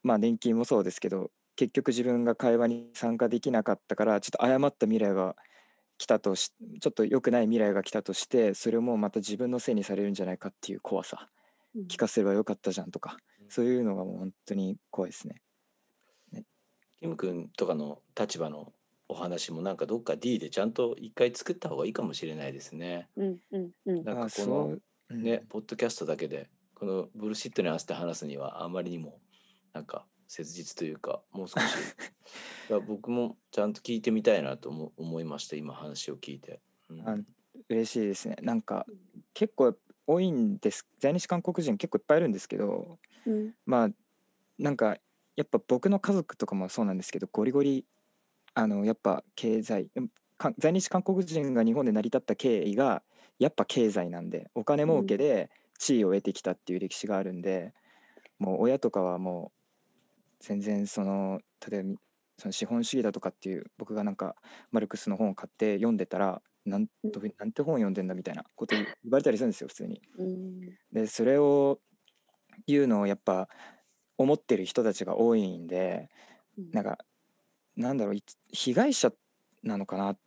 [0.04, 5.36] まあ年金もそうですけど結局自分が会話に参加できなかったからちょっと誤った未来が
[5.98, 11.30] 来たとしちょっと良くない未来が来たとしてそれもまた自分のせいにされるんじゃないかっていう怖さ、
[11.76, 15.36] うん、聞かせればよかったじゃんとか、うん、そういうのがもう本当に怖いですね。
[15.36, 15.42] ね
[17.02, 18.72] キム君とかの立場の
[19.10, 23.10] お話もなんかどっか D でちゃんと一回作った方がいいかもしれないですね。
[23.18, 24.80] うんうんうん、なんかこ
[25.10, 29.20] のね、ポッドキャストだけでこのブルシットに合わせて話すにはあんまりにも
[29.74, 31.64] なんか切実というかもう少し。
[32.70, 37.18] いや 僕もちゃんと聞いてみたいなと思思いました今話を聞いて、うん、あ
[37.68, 38.38] 嬉しいですね。
[38.42, 38.86] なんか
[39.34, 39.76] 結構
[40.06, 40.88] 多いんです。
[41.00, 43.90] 在日韓国人結構いっぱいいるんですけど、うん、まあ
[44.60, 44.98] なんか
[45.36, 47.86] やっぱ僕の家族とかもそうなんですけどゴリゴリ
[48.54, 49.90] あのやっぱ経済
[50.58, 53.04] 在日韓国人が日本で成り立った経緯が
[53.40, 57.74] やっぱ経済なんでお金儲けで地位を得てきたっていう歴史があるんで、
[58.40, 59.52] うん、もう親とかはも
[60.40, 61.96] う全然その例えば
[62.38, 64.36] その資本主義だとかっていう僕がなんか
[64.72, 70.02] マルクスの本を買って読んでたらなんとなんて本読んでんだみたいなこと言われたりするんですよ普通に。
[70.92, 71.80] でそれを
[72.68, 73.48] 言うのをやっぱ
[74.18, 76.10] 思ってる人たちが多いんで
[76.72, 76.98] なんか
[77.76, 78.18] なんだろう
[78.52, 79.12] 被害者
[79.64, 80.18] なのかなっ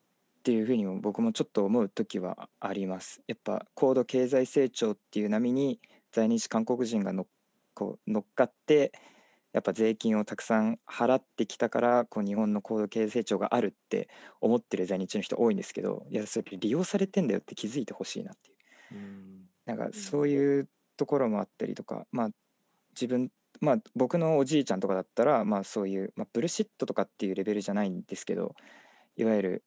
[0.44, 3.22] っていうふうにも僕もちょっと思う時はあります。
[3.26, 5.80] やっぱ高度経済成長っていう波に
[6.12, 7.26] 在日韓国人がの
[7.72, 8.92] こう乗っかって
[9.54, 14.10] やっぱ税金をたくさん払ってきたからこう日本の高度経済成長があるって
[14.42, 18.54] 思ってる在日の人多いんですけどいやそれ利用されてんだよって気づいてほしいなってい
[18.92, 18.96] う。
[18.96, 19.48] うん。
[19.64, 20.68] なんかそういう
[20.98, 22.28] ところもあったりとかまあ
[22.90, 23.30] 自分
[23.60, 28.54] まあ僕のおじいちゃんとかだったらまあそういう、まあ、ブルシットとかっていうレベルじゃないんですけど
[29.16, 29.64] いわゆる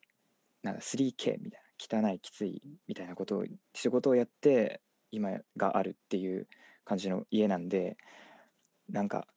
[0.64, 1.60] なんか 3K みた
[1.98, 4.82] いな汚いきついみたいなことを仕事をやって
[5.12, 6.48] 今があるっていう
[6.86, 7.98] 感じの家なんで
[8.90, 9.28] なんか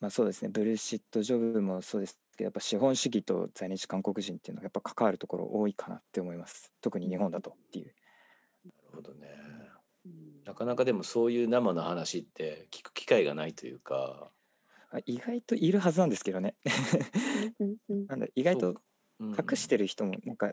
[0.00, 7.94] まあそうですねブルシットジョブもそうですけどやっぱ資本主義と在日韓国人っていうのがやっぱ関わるところ多いかなって思います特に日本だとっていう。
[8.64, 9.67] なるほどね。
[10.48, 14.30] なかなかでもそういう生の話って聞く機会がないというか、
[14.90, 16.54] あ意外といるはずなんですけどね。
[18.08, 18.70] なんだ意外と
[19.20, 19.24] う。
[19.26, 20.52] ん隠してる人もなんか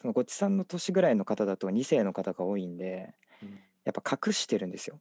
[0.00, 3.50] そのごちさんの年ぐらいの方だと2世の方が多いんでうん。
[3.84, 5.00] やっぱ隠してるんですよ。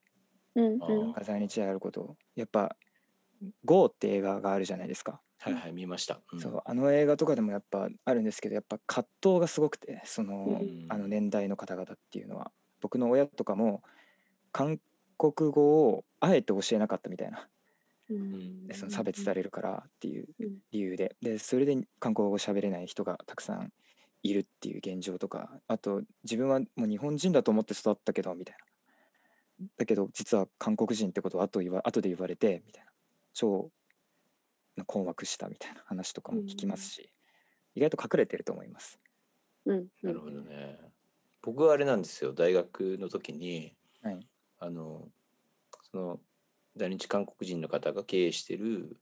[0.53, 1.13] うんうん。
[1.23, 2.17] 在日であることを。
[2.35, 2.77] やっぱ
[3.65, 6.21] 「GO」って映画があるじゃないですか、はいはい見ました。
[6.31, 6.39] うん。
[6.39, 10.85] そうあの映画とかでもやっぱあるんですけどやっぱ葛藤がすごくてその,、うん。
[10.89, 12.51] あの年代の方々っていうのは。
[12.81, 13.81] 僕の親とかも
[14.55, 14.79] 韓
[15.17, 17.45] 国語をあえて教えなかったみたいな。
[18.09, 18.67] うん。
[18.67, 21.17] でその差別されるからっていううん理由で。
[21.21, 23.73] でそれで韓国語喋れない人がたくさん
[24.23, 28.55] いるっていう現状とかあと自分はもう日本人だと思って育ったけどみたい
[29.59, 29.65] な。
[29.77, 32.91] だけど実は韓国人ってことを後言わ後で言われてみたいな。
[33.33, 33.69] 超
[34.85, 37.09] 困惑したみたいな話とかも聞きますし、
[37.75, 39.01] 意外と隠れてると思います。
[39.65, 39.87] うん。
[40.01, 40.79] なるほどね。
[41.41, 42.31] 僕はあれなんですよ。
[42.31, 43.75] 大学の時に
[44.05, 44.19] はい、
[44.59, 45.07] あの
[45.91, 46.19] その
[46.75, 48.97] 在日韓国人の方が経営してる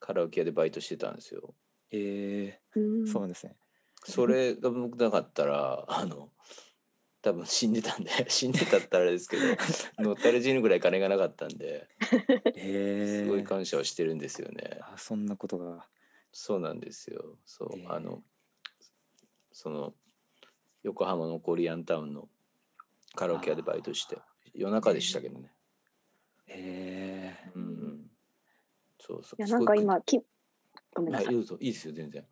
[0.00, 1.54] カラオケ屋でバイトしてたんですよ。
[1.90, 3.56] えうんー、そうですね。
[4.04, 6.30] それが僕なかったらあの
[7.22, 9.42] 多分死んでたんで 死んでたったらあれですけど
[9.98, 11.88] 乗ったれ死ぬぐらい金がなかったんで
[12.54, 14.78] えー、すごい感謝をしてるんですよね。
[14.82, 15.88] あそんなことが。
[16.32, 17.38] そうなんですよ。
[17.46, 18.22] そう、えーあの
[19.52, 19.94] その
[20.82, 22.28] 横浜のコリアンタウンの
[23.14, 24.18] カラオケ屋でバイトして
[24.54, 25.52] 夜中でしたけどね。
[26.46, 28.10] えうんうん。
[29.00, 29.42] そうそう。
[29.42, 30.20] いやなんか今き
[30.94, 32.24] ごめんなさいはい、いいですよ全然。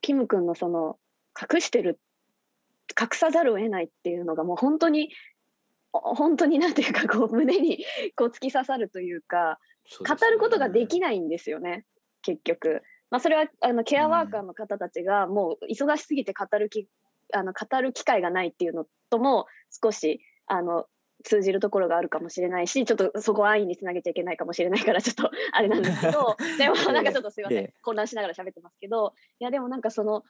[0.00, 0.98] キム君のその
[1.40, 2.00] 隠してる
[3.00, 5.10] 隠さざるを得ないっていうのがもう本当に
[5.92, 7.84] お本当になんていうかこう胸に
[8.16, 9.58] こう突き刺さるというか
[10.00, 11.86] 語ることができないんですよね
[12.22, 12.82] 結局。
[13.10, 16.88] まあ、それはあのケアワーカーの方たちがもう忙しすぎて語るき
[17.34, 19.46] あの語る機会がないっていうのとも
[19.82, 20.86] 少しあの
[21.22, 27.74] 通じるところがあるかもしれないしちょっとそこは安易につなげちゃいけないかもしれないからちょっとあれなんですけど でもなんかちょっとすいませんええ。
[27.82, 30.24] 混乱しながら喋ってますけどいやでもなんかその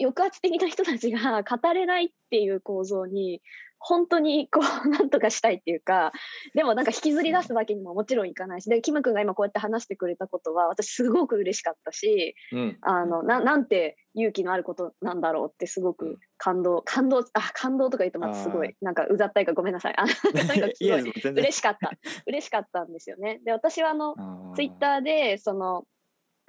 [0.00, 3.40] 抑圧的な人たちが語れないっていう構造に
[3.88, 6.10] 本当にこうなんとかしたいっていうか
[6.54, 12.78] でもなんか引きずり出すわけにももちろんいかないしでキム君が今こうやって話してくれたことは私すごく嬉しかったしうん。
[12.80, 19.94] あのななんて勇気のあることなんだろうってすごく感動感動あ感動とか言うとまたすごいなんかうざったいかごめんなさい。
[19.96, 21.92] あ とにかくすいごやい嬉しかった。
[22.26, 23.40] 嬉しかったんですよね。
[23.44, 24.16] で私はあの
[24.56, 25.84] ツイッターでその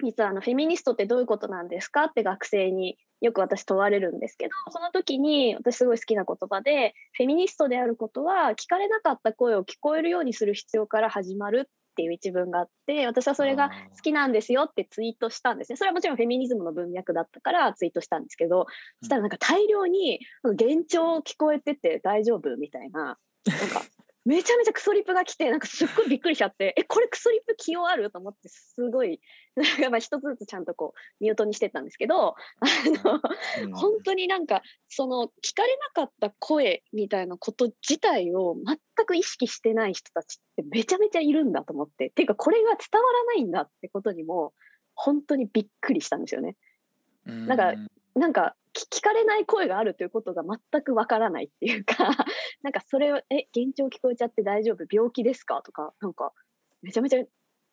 [0.04, 2.04] 実はあのフェミニストってどういうことなんですか？
[2.04, 15.76] って学生によく私問われるんですけどその時に私すごい好きな言葉でフェミニストであることは聞かれなかった声を聞こえるようにする必要から始まるっていう一文があって私はそれが好きなんですよってツイートしたんですね。
[15.76, 18.66] それはもちろんフェミニズムの文脈だったからツイートしたんですけど、
[19.00, 23.16] そしたらなんか大量に幻聴聞こえてて大丈夫みたいななん
[23.68, 23.82] か
[24.28, 28.10] めちゃめちゃクソリップが来てなんかすっごいびっくりしちゃってえこれクソリップ起用ある？
[28.10, 29.20] と思ってすごい
[29.56, 32.34] なんかまあ一つずつちゃんとこうミュートにしてったんですけどあ
[33.04, 33.20] の
[33.64, 33.72] うん。
[33.72, 34.60] 本当になんか
[34.90, 44.52] その聞かれなかった声みたいなこと自体を全く意識してない人たちってめちゃめちゃいるんだと思ってっていうかこれが伝わらないんだってことにも
[44.94, 46.54] 本当にびっくりしたんですよね。
[47.24, 47.72] なんか
[48.14, 52.10] なんか聞聞かれない声があるということが全くわからないっていうか
[52.62, 54.84] なんかそれを「え幻聴聞こえちゃって大丈夫？
[54.90, 56.32] 病気ですか?」とかなんか
[56.82, 57.24] めちゃめちゃ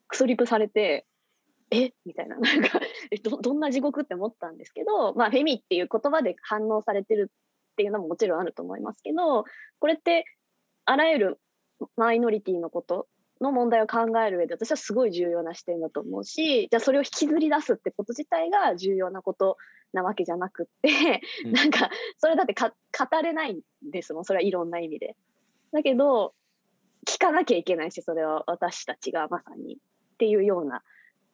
[0.07, 1.05] クソリプされて
[1.71, 1.93] 「え？
[2.05, 2.37] みたいな。
[2.39, 2.79] なんか
[3.23, 9.43] どどんな地獄って思ったんですけど、まあ、フェミっていう言葉で反応されてるっていうのももちろんあると思いますけど
[9.79, 10.25] これって
[10.85, 11.39] あらゆる
[11.97, 13.07] マイノリティのこと
[13.41, 19.57] の問題を考える上で私はすごい重要な視点だと思うしじゃあそれを引きずり出すってこと自体が重要なこと
[19.93, 21.51] なわけじゃなくって、うん。
[21.51, 23.61] なんかそれだってか語れないん
[23.91, 25.15] ですもんそれはいろんな意味で。
[25.71, 26.33] だけど
[27.05, 29.77] 聞かなきゃいけないしそれは私たちがまさにっ
[30.17, 30.81] ていうような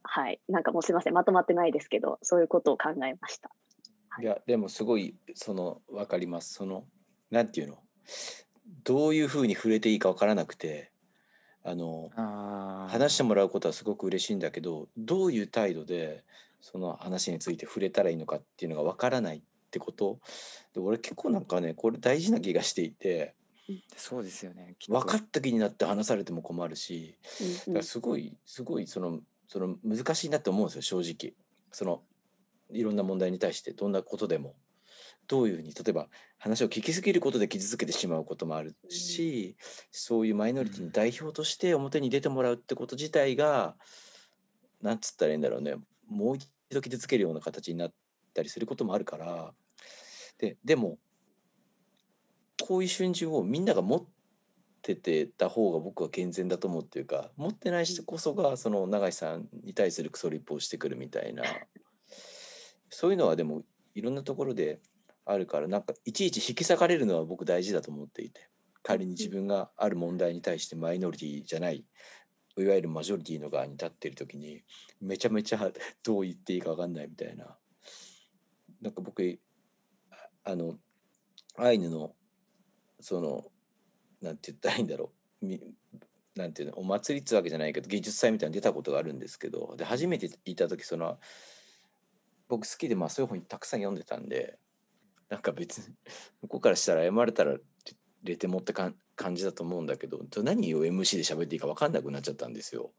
[0.04, 0.41] はい。
[0.49, 3.52] なんかもうすいませんまとまってないですけどそういうことを考えました。
[4.20, 4.26] うい。
[4.26, 6.54] やでもすごいその分かります。
[6.56, 6.86] その
[7.30, 7.78] なんていうの？
[8.84, 10.91] どういうふうに触れていいか分からなくて
[11.64, 12.09] あの
[12.89, 16.24] 話してもらうことはすごく嬉しいんだけどどういう態度で
[16.59, 19.41] その話について触れたらいいのかっていうのが分からないっ
[19.72, 20.20] てこと？
[20.74, 23.36] で俺結構なんかねこれ大事な気がしていて。
[23.95, 24.76] そうですよね。
[24.89, 27.74] 分かった気になって話されても困るしだうん。
[27.76, 31.34] からすごいすごいそのその難しいなって思うんですよ正直。
[31.72, 32.01] その
[32.72, 34.55] いろんな問題に対してどんなことでも
[35.32, 39.55] どういうふうに例えば話を聞きすぎることで傷つけてしまうこともあるし、
[39.89, 43.77] そういうマイノリティの代表として表に出てもらうってこと自体が
[44.82, 45.75] なんつったらいいんだろうね
[46.09, 47.93] もう一度傷つけるような形になっ
[48.34, 49.53] たりすることもあるから。
[50.38, 50.97] ででも
[52.61, 54.05] こういう瞬時をみんなが持っ
[54.82, 61.43] ててた方が僕は健全だと思うっていうか持ってない人こそがその永井さんに対するクソリップをしてくるみたいな。
[62.89, 63.63] そういうのはでも
[63.93, 64.79] いろんなところで
[65.26, 68.49] あるからなんかいちいち引き裂かれるのは僕大事だと思っていて
[68.84, 71.86] 仮に自分がある問題に対してマイノリティじゃない
[72.57, 74.61] いわゆるマジョリティの側に立っている時に
[74.99, 75.72] めちゃめちゃ
[76.03, 77.57] どう言っていいか分かんないみたいな。
[78.82, 79.39] なんか僕
[80.43, 80.76] あの
[81.57, 82.13] アイヌの
[82.99, 83.45] その
[84.22, 85.11] なんて言ったらいいんだろ
[85.41, 85.45] う。
[85.45, 85.61] み
[86.36, 91.19] なんていうのお祭りっつうわけじゃないけど芸術祭みたいに出たことがあるんですけどで初めて行った時その
[92.47, 94.57] 僕好きでまあそういう本たくさん読んでたんで
[95.32, 95.86] なんか別に
[96.41, 97.55] 向こうからしたら謝れたら
[98.23, 102.91] レテモってかん感じだと思うんだけど何を MC で喋っていいか分かんなくなっちゃったんですよ。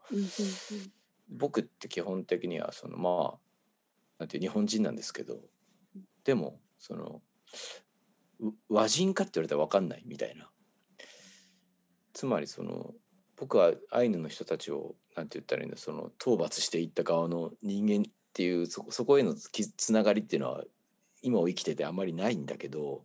[1.28, 3.38] 僕って基本的にはそのまあ
[4.18, 5.40] なんていう日本人なんですけど
[6.24, 7.20] でもその
[8.68, 10.50] 和人かって言われたら分かんないみたいな
[12.14, 12.94] つまりその
[13.36, 20.64] 僕はアイヌの人たちをなんて言ったらいいんだその討伐していった側の人間っていうそそこへのつながりっていうのは
[21.22, 23.04] 今を生きててあまりないんだけど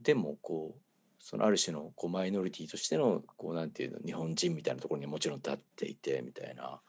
[0.00, 0.80] でもこう
[1.18, 6.80] そのある種のこうマイノリティとしてのこうなんていうの日本人みたいなところにもちろん立っていてみたいな。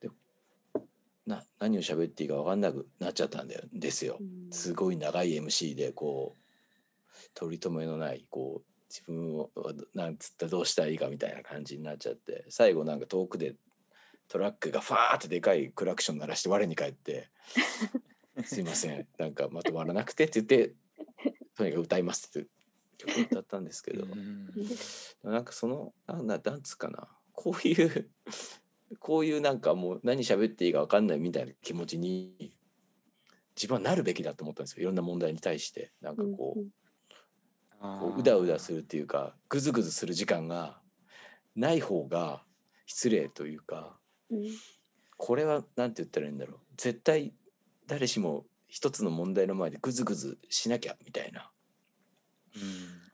[0.00, 0.10] で
[1.26, 3.62] な何を喋っていいか分かんなくなっちゃったんだよ。
[3.72, 4.18] ですよ。
[4.20, 4.52] うん。
[4.52, 9.50] すごい長い MC でこう取り留めのないこう自分を
[9.94, 12.44] なんつったらどうしたらいいかみたいな感じになっちゃって。
[12.50, 13.54] 最後なんか遠くで
[14.28, 17.30] トラックがファーってでかいクラクション鳴らして我に返って
[18.44, 19.06] 「すいません。
[19.18, 20.74] なんかまとまらなくて」って言って
[21.54, 22.48] とにかく歌いますって
[22.98, 24.04] 曲を歌ったんですけど。
[24.04, 24.48] うん。
[25.22, 27.08] なんかそのなんだなんつうかな。
[27.32, 28.10] こういう
[28.98, 32.56] こういうなんかもう何喋っていいか分かんないみたいな気持ちに
[33.56, 34.82] 自分はなるべきだと思ったんですよ。
[34.82, 35.92] いろんな問題に対して。
[36.00, 36.60] なんかこう。
[36.60, 36.70] うん
[37.82, 40.80] こううだうだするっていうかぐずぐずする時間が
[41.56, 42.44] ない方が
[42.86, 43.98] 失礼というか
[44.30, 44.44] うん。
[45.16, 46.58] これは何て言ったらいいんだろう。
[46.76, 47.34] 絶対
[47.92, 51.50] 誰しも一つの問題の前でぐずぐずしなきゃみたいな。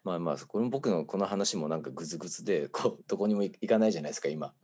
[0.04, 4.54] まあまあこの僕のこの話もなんかぐずぐずでこうどこにも行かないじゃないですか今。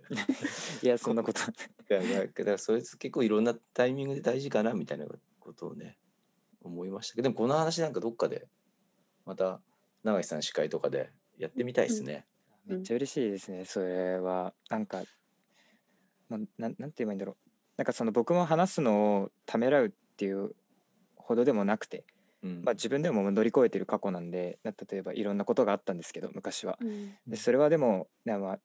[0.82, 5.04] いやそんなことだからそれ結構いろんなタイミングで大事かなみたいな
[5.38, 5.98] ことをね
[6.62, 8.48] 思いましたけどでもこの話なんかどっかで
[9.26, 9.60] また
[10.04, 12.26] 永井さん司会とかでやってみたいですね。
[12.64, 14.54] めっちゃ嬉しいですねそれは。
[14.70, 15.04] なんか
[16.30, 17.49] もうなんなんて言えばいいんだろう
[17.80, 20.50] なんかその僕も話すのをためらうっていう
[21.16, 22.04] ほどでもなくて、
[22.42, 22.62] うん。
[22.62, 26.76] まあ、自分でも乗り越えてる過去なんでな例えばいろんなことがあったんですけど昔は。
[26.78, 27.14] うん。
[27.26, 28.58] でそれはでも、なまあ、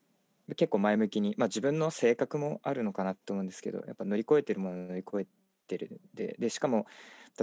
[0.57, 5.27] 結構前向きに、まあ、自分の性格もあるのかなと思うんですけどやっぱ乗り越えてるものを乗り越え
[5.65, 6.85] てるででしかも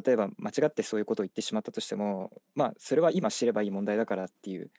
[0.04, 4.70] 例えば間違ってそういうことを言ってしまったとしてもまあそれは今知ればいい問題だからっていう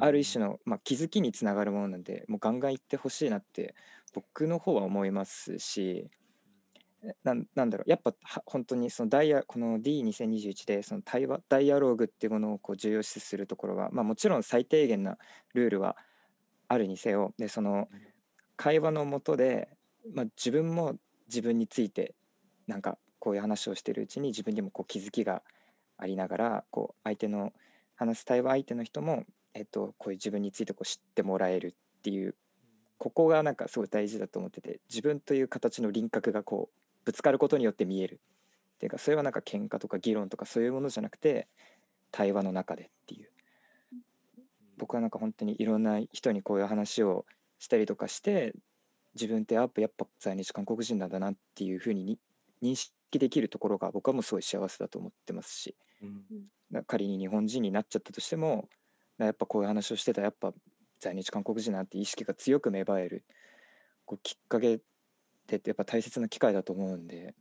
[0.00, 3.74] ある一種の、まあ、気づきにつながるものなんでもうガンガン言ってほしいなって
[4.14, 6.21] 僕の方は思いますしえ
[7.24, 7.90] なんなんだろう。
[7.90, 15.18] やっぱは本当にそのダイアこの D2021 でその対話ダイアローグっていうものをこう重要視するところは、まあ、もちろん最低限な
[15.54, 15.96] ルールは
[16.68, 17.88] あるにせよでその
[18.56, 19.68] 会話のもとで、
[20.14, 20.96] まあ、自分も
[21.28, 22.14] 自分について
[22.66, 25.42] なんかこういう話をしてるうちに自分にもこう気づきが
[25.98, 27.52] ありながらこう相手の
[27.96, 29.24] 話す対話相手の人も
[29.54, 32.34] えっと、こういう自分についてこう知ってもらえるっていう
[32.98, 38.20] ここがなんかすごい大事だと思ってて自分という形の輪郭がこうぶつかることによって見える。
[38.76, 41.46] っていうかそれはなんか喧嘩とか議論とかそういうものじゃなくて
[42.10, 43.30] 対話の中でっていう。
[44.76, 47.24] 僕はなんか本当にいろんな人にこういう話を
[47.60, 48.54] したりとかして
[49.14, 52.18] 自分ってやっぱやっぱ在日韓国人なんだなっていうふうにに
[52.62, 55.76] 認識できるところが僕はもうすごい幸せだと思ってますし。
[56.02, 56.24] うん。
[56.70, 58.68] な仮に日本人になっちゃったとしても
[59.18, 60.52] なやっぱこういう話をしてたらやっぱ
[60.98, 63.24] 在日韓国人なんて意識が強く芽生える。
[64.04, 64.80] こうきっかけ
[65.58, 67.34] ってやっぱ大切な機会だと思うんで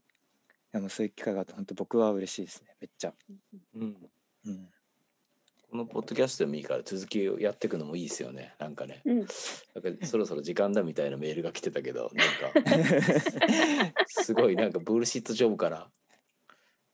[0.72, 3.14] でもそういう機会があって本当僕は嬉しいですねめっちゃ。
[3.76, 3.97] うん。
[4.45, 4.70] うん。
[5.70, 9.01] このポッドキャストでもいいから続きをやっていくのもいいですよねなんかね。
[9.05, 9.20] うん。
[9.20, 13.93] なんかそろそろ時間だみたいなメールが来てたけどなんか。
[14.07, 15.89] すごいなんかブルシットジョブから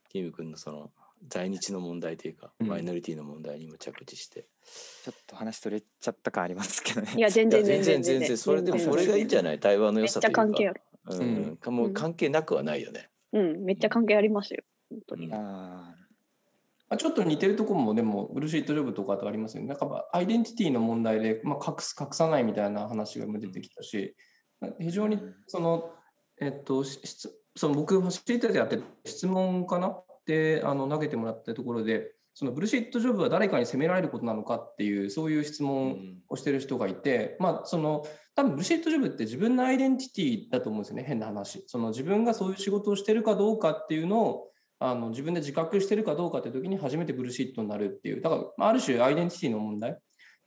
[0.10, 0.92] キム君のその
[1.28, 2.68] 在日の問題というか、うん。
[2.68, 4.46] マイノリティの問題にも着地して。
[5.04, 7.14] ちょっと話取れちゃった感ありますけどね。
[7.16, 9.60] いや全然全然全然それでもそれがいいんじゃない？
[9.60, 10.46] 対話の良さというか。
[10.46, 14.64] めっちゃ関係あるうんかもう関係なくはないよね、うん、めっちゃ関係ありますよ。
[14.90, 15.28] 本当に。
[15.28, 15.96] うんあ
[16.90, 19.68] まあちょっと似てるところもでもブルーシートジョブとかとありますよね。
[19.68, 24.16] なんかまあアイデンティティの問題で、まあ、隠す隠さないみたいな話が今出てきたし、
[24.80, 25.92] 非常にその、
[26.40, 36.22] えっと、し質その僕ファシリテーターやって質問かなであの投げてもらったところで、そのブルーシートジョブは誰かに責められることなのかっていうそういう質う問ん。
[36.30, 41.64] をしてる人がいて、まあその多分ブルシットジョブって自分のアイデンティティだと思うんですよね変な話。
[41.66, 48.22] その自分がそういう仕事をしてるかどうかっていうのをあの自分で自覚してるかどうかっていう時に初めてブルシットになるっていう。
[48.22, 49.98] だからまあある種アイデンティティの問題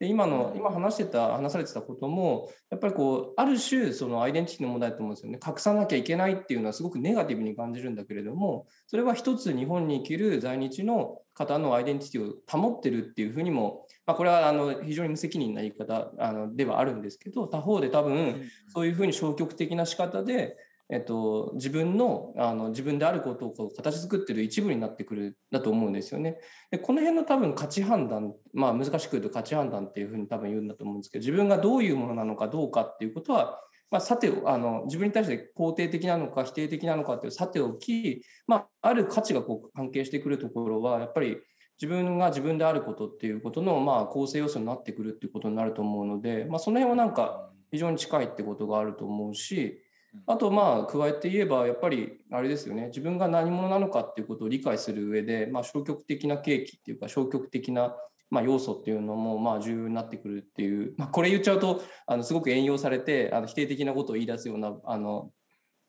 [0.00, 5.38] で今の今話してた話されてたこともやっぱりこうある種そのアイデンティティの問題だと思うんですよね。
[5.46, 20.56] 隠さなきゃいけないっていうのはすごくネガティブに感じるんだけれどもそれは一つ日本に生きる在日の方のアイデンティティを保ってるっていうふうにも、まあ、これはあの非常に無責任な言い方あのではあるんですけど他方で多分そういうふうに消極的な仕方で、
[20.92, 26.38] えっと、自分のあの自分であることをこう形作ってる一部になってくるだと思うんですよね。
[26.70, 33.60] でこの辺の多分価値判断、まあ、難しく言うと価値判断っていうふうに多分言うんだと思うんですけど自分がどういうものなのかどうかっていうことは、
[33.92, 41.36] まあ、さてあの自分に対して肯定的なのか否定的なのかっていうさておき、まあ、ある価値がこう関係してくるところはやっぱり
[41.80, 49.80] 自分が自分であることっていうことのまあ構成要素になってくるっていうことになると思うので、まあ、その辺はなんか非常に近いってことがあると思うし
[50.26, 52.86] あとまあ加えて言えばやっぱりあれですよね。
[52.86, 57.94] 自分が何者なのかっていうことを理解する上で、まあ、消極的な契機っていうか消極的な
[58.30, 65.30] まあ要素っていうのもまあ重要になってくるっていう、まあ、これ言っちゃうとあのすごく援用されてあの否定的なことを言い出すようなあの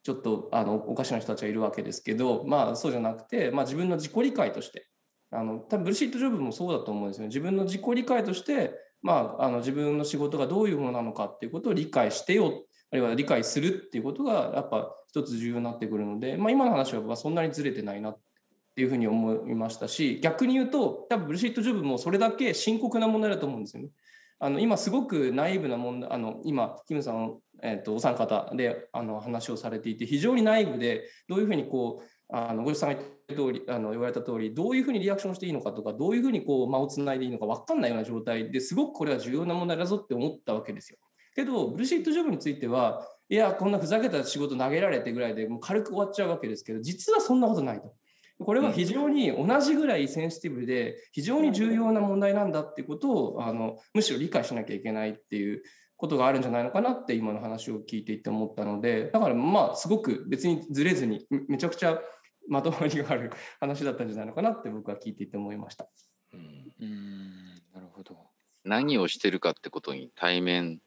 [0.03, 4.87] ちょっとあのおかしな人たちがいるわけですけど、まあ、そうじゃなくて、まあ、自分の自己理解として
[5.31, 7.27] あの多分ブルシットジョブもそうだと思うんですよね。
[7.27, 18.19] 自分の自己理解として、まあ、あの自分の仕事がどういうものなのかっていうことを理解してよあるいは理解するっていうことがやっぱ一つ重要になってくるので、まあ、今の話はそんなにずれてないなっ
[18.75, 23.89] ていうふうに思いましたし逆に言うと多分ブルシットジョブもそれだけ深刻な問題だと思うんですよね。
[24.43, 40.97] あの今すごくナイーブな問題あの今キムさん、えー、とお三方であの話をされていて非常にナイーブでどういうふうにこうあのごさんが言った通りあの言われた通りどういうふうにリアクションしていいのかとかどういうふうにこう間をつないでいいのか分かんないような状態ですごくこれは重要な問題だぞって思ったわけですよ。
[41.35, 47.93] けどブルシットジョブについてはいやこんなふざけた仕事投げられてぐらいでもう軽く終わっちゃうわけですけど実はそんなことないと。
[48.43, 55.61] これは非常に同じぐらいセンシティブで非常に重要な問題なんだっていうことをあのむしろ理解しなきゃいけないっていう
[55.95, 61.99] ことがあるんじゃないのかなって今の話を聞いていて思ったのでだからまあすごく別にずれずにめちゃくちゃ
[62.49, 65.87] まとまりがある話だったんじゃないのかなって僕は聞いていて思いました。
[66.33, 67.31] うんうん
[67.73, 68.17] なるほど。
[68.63, 70.79] 何をしてるかってことに対面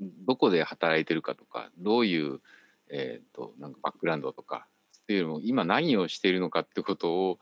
[0.00, 2.40] どこで働いてるかとかどういう、
[2.88, 4.66] えー、となんかバックグラウンドとか
[5.02, 7.38] っていうのも今何をしているのかってことを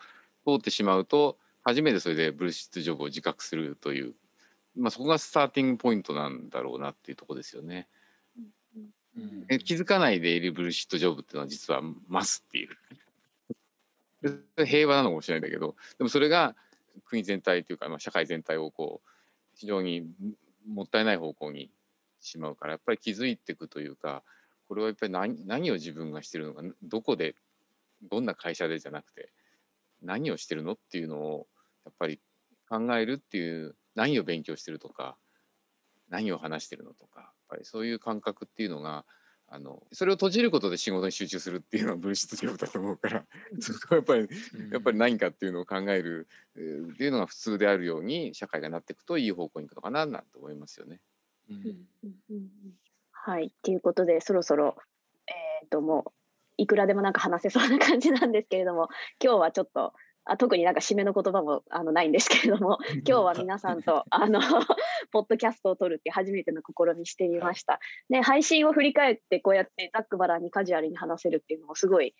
[0.46, 4.14] 通ってしまうと初めてそれでブルシットジョブを自覚するという、
[4.76, 7.88] まあ、そこがスターティングポイントなんだろうなっていうとこですよね。
[9.16, 12.68] うんえ気づかないでいるブルシットジョブっていうのは実はますっていう。
[14.66, 16.56] 平和なのかもしれないんだけどでもそれが
[17.04, 19.08] 国全体というか、まあ、社会全体をこう
[19.54, 20.06] 非常に
[20.68, 21.70] もったいない方向に
[22.26, 24.22] しまうからやっぱり気づいていくというか
[24.68, 27.34] これはやっぱり何何を自分がしてるのかどこで
[28.02, 29.32] どんな会社でじゃなくて
[30.02, 31.46] 何をしてるのっていうのを
[31.84, 32.20] やっぱり
[32.68, 35.16] 考えるっていう何を勉強してるとか
[36.08, 39.04] 何を話してるのとかやっぱりそういう感覚っていうのが
[39.48, 43.24] あのそれを閉じることで仕事に集中するっていうのはブルシットジョブだと思うから
[43.60, 44.28] そこはやっぱり
[44.72, 46.26] やっぱり何かっていうのを考える
[46.56, 51.00] えーっていうのが普通であるように社会がなっていくといい方向に行くのかななんて思いますよね。
[53.12, 53.52] はい。
[53.62, 54.76] ということで、そろそろ、
[55.26, 56.12] えっ、と、もう、
[56.58, 58.88] いくらでもなんか話せそうな感じなんですけれども、
[59.22, 59.92] 今日はちょっと、
[60.28, 64.40] あ特になんか締めの言葉もあのないんですけれども、 今日は皆さんと、あの、
[65.12, 67.78] ポッドキャストを撮るって初めての試みしてみました。
[68.08, 72.14] ね、配信を振り返って、こうやってざっくばらんにカジュアルに話せるっていうのもすごい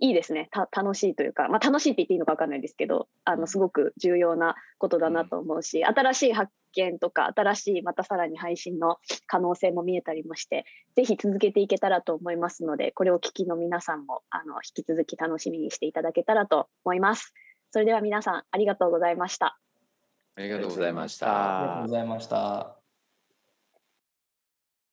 [0.00, 0.48] いいですね。
[0.50, 10.64] た楽しいというか、まあ楽しいって言っていいのかわかんないですけど、あの、すごく重要なことだなと思うし、新しい発見とか新しいまたさらに配信の可能性も見えたりもして
[10.96, 17.32] ぜひ続けていけたらと思いますのでこれを聞きの皆さんもあの引き続き楽しみにしていただけたらと思います
[17.70, 19.58] それでは皆さんありがとうございました
[20.36, 21.26] ありがとうございました。
[21.28, 22.73] ありがとうございました。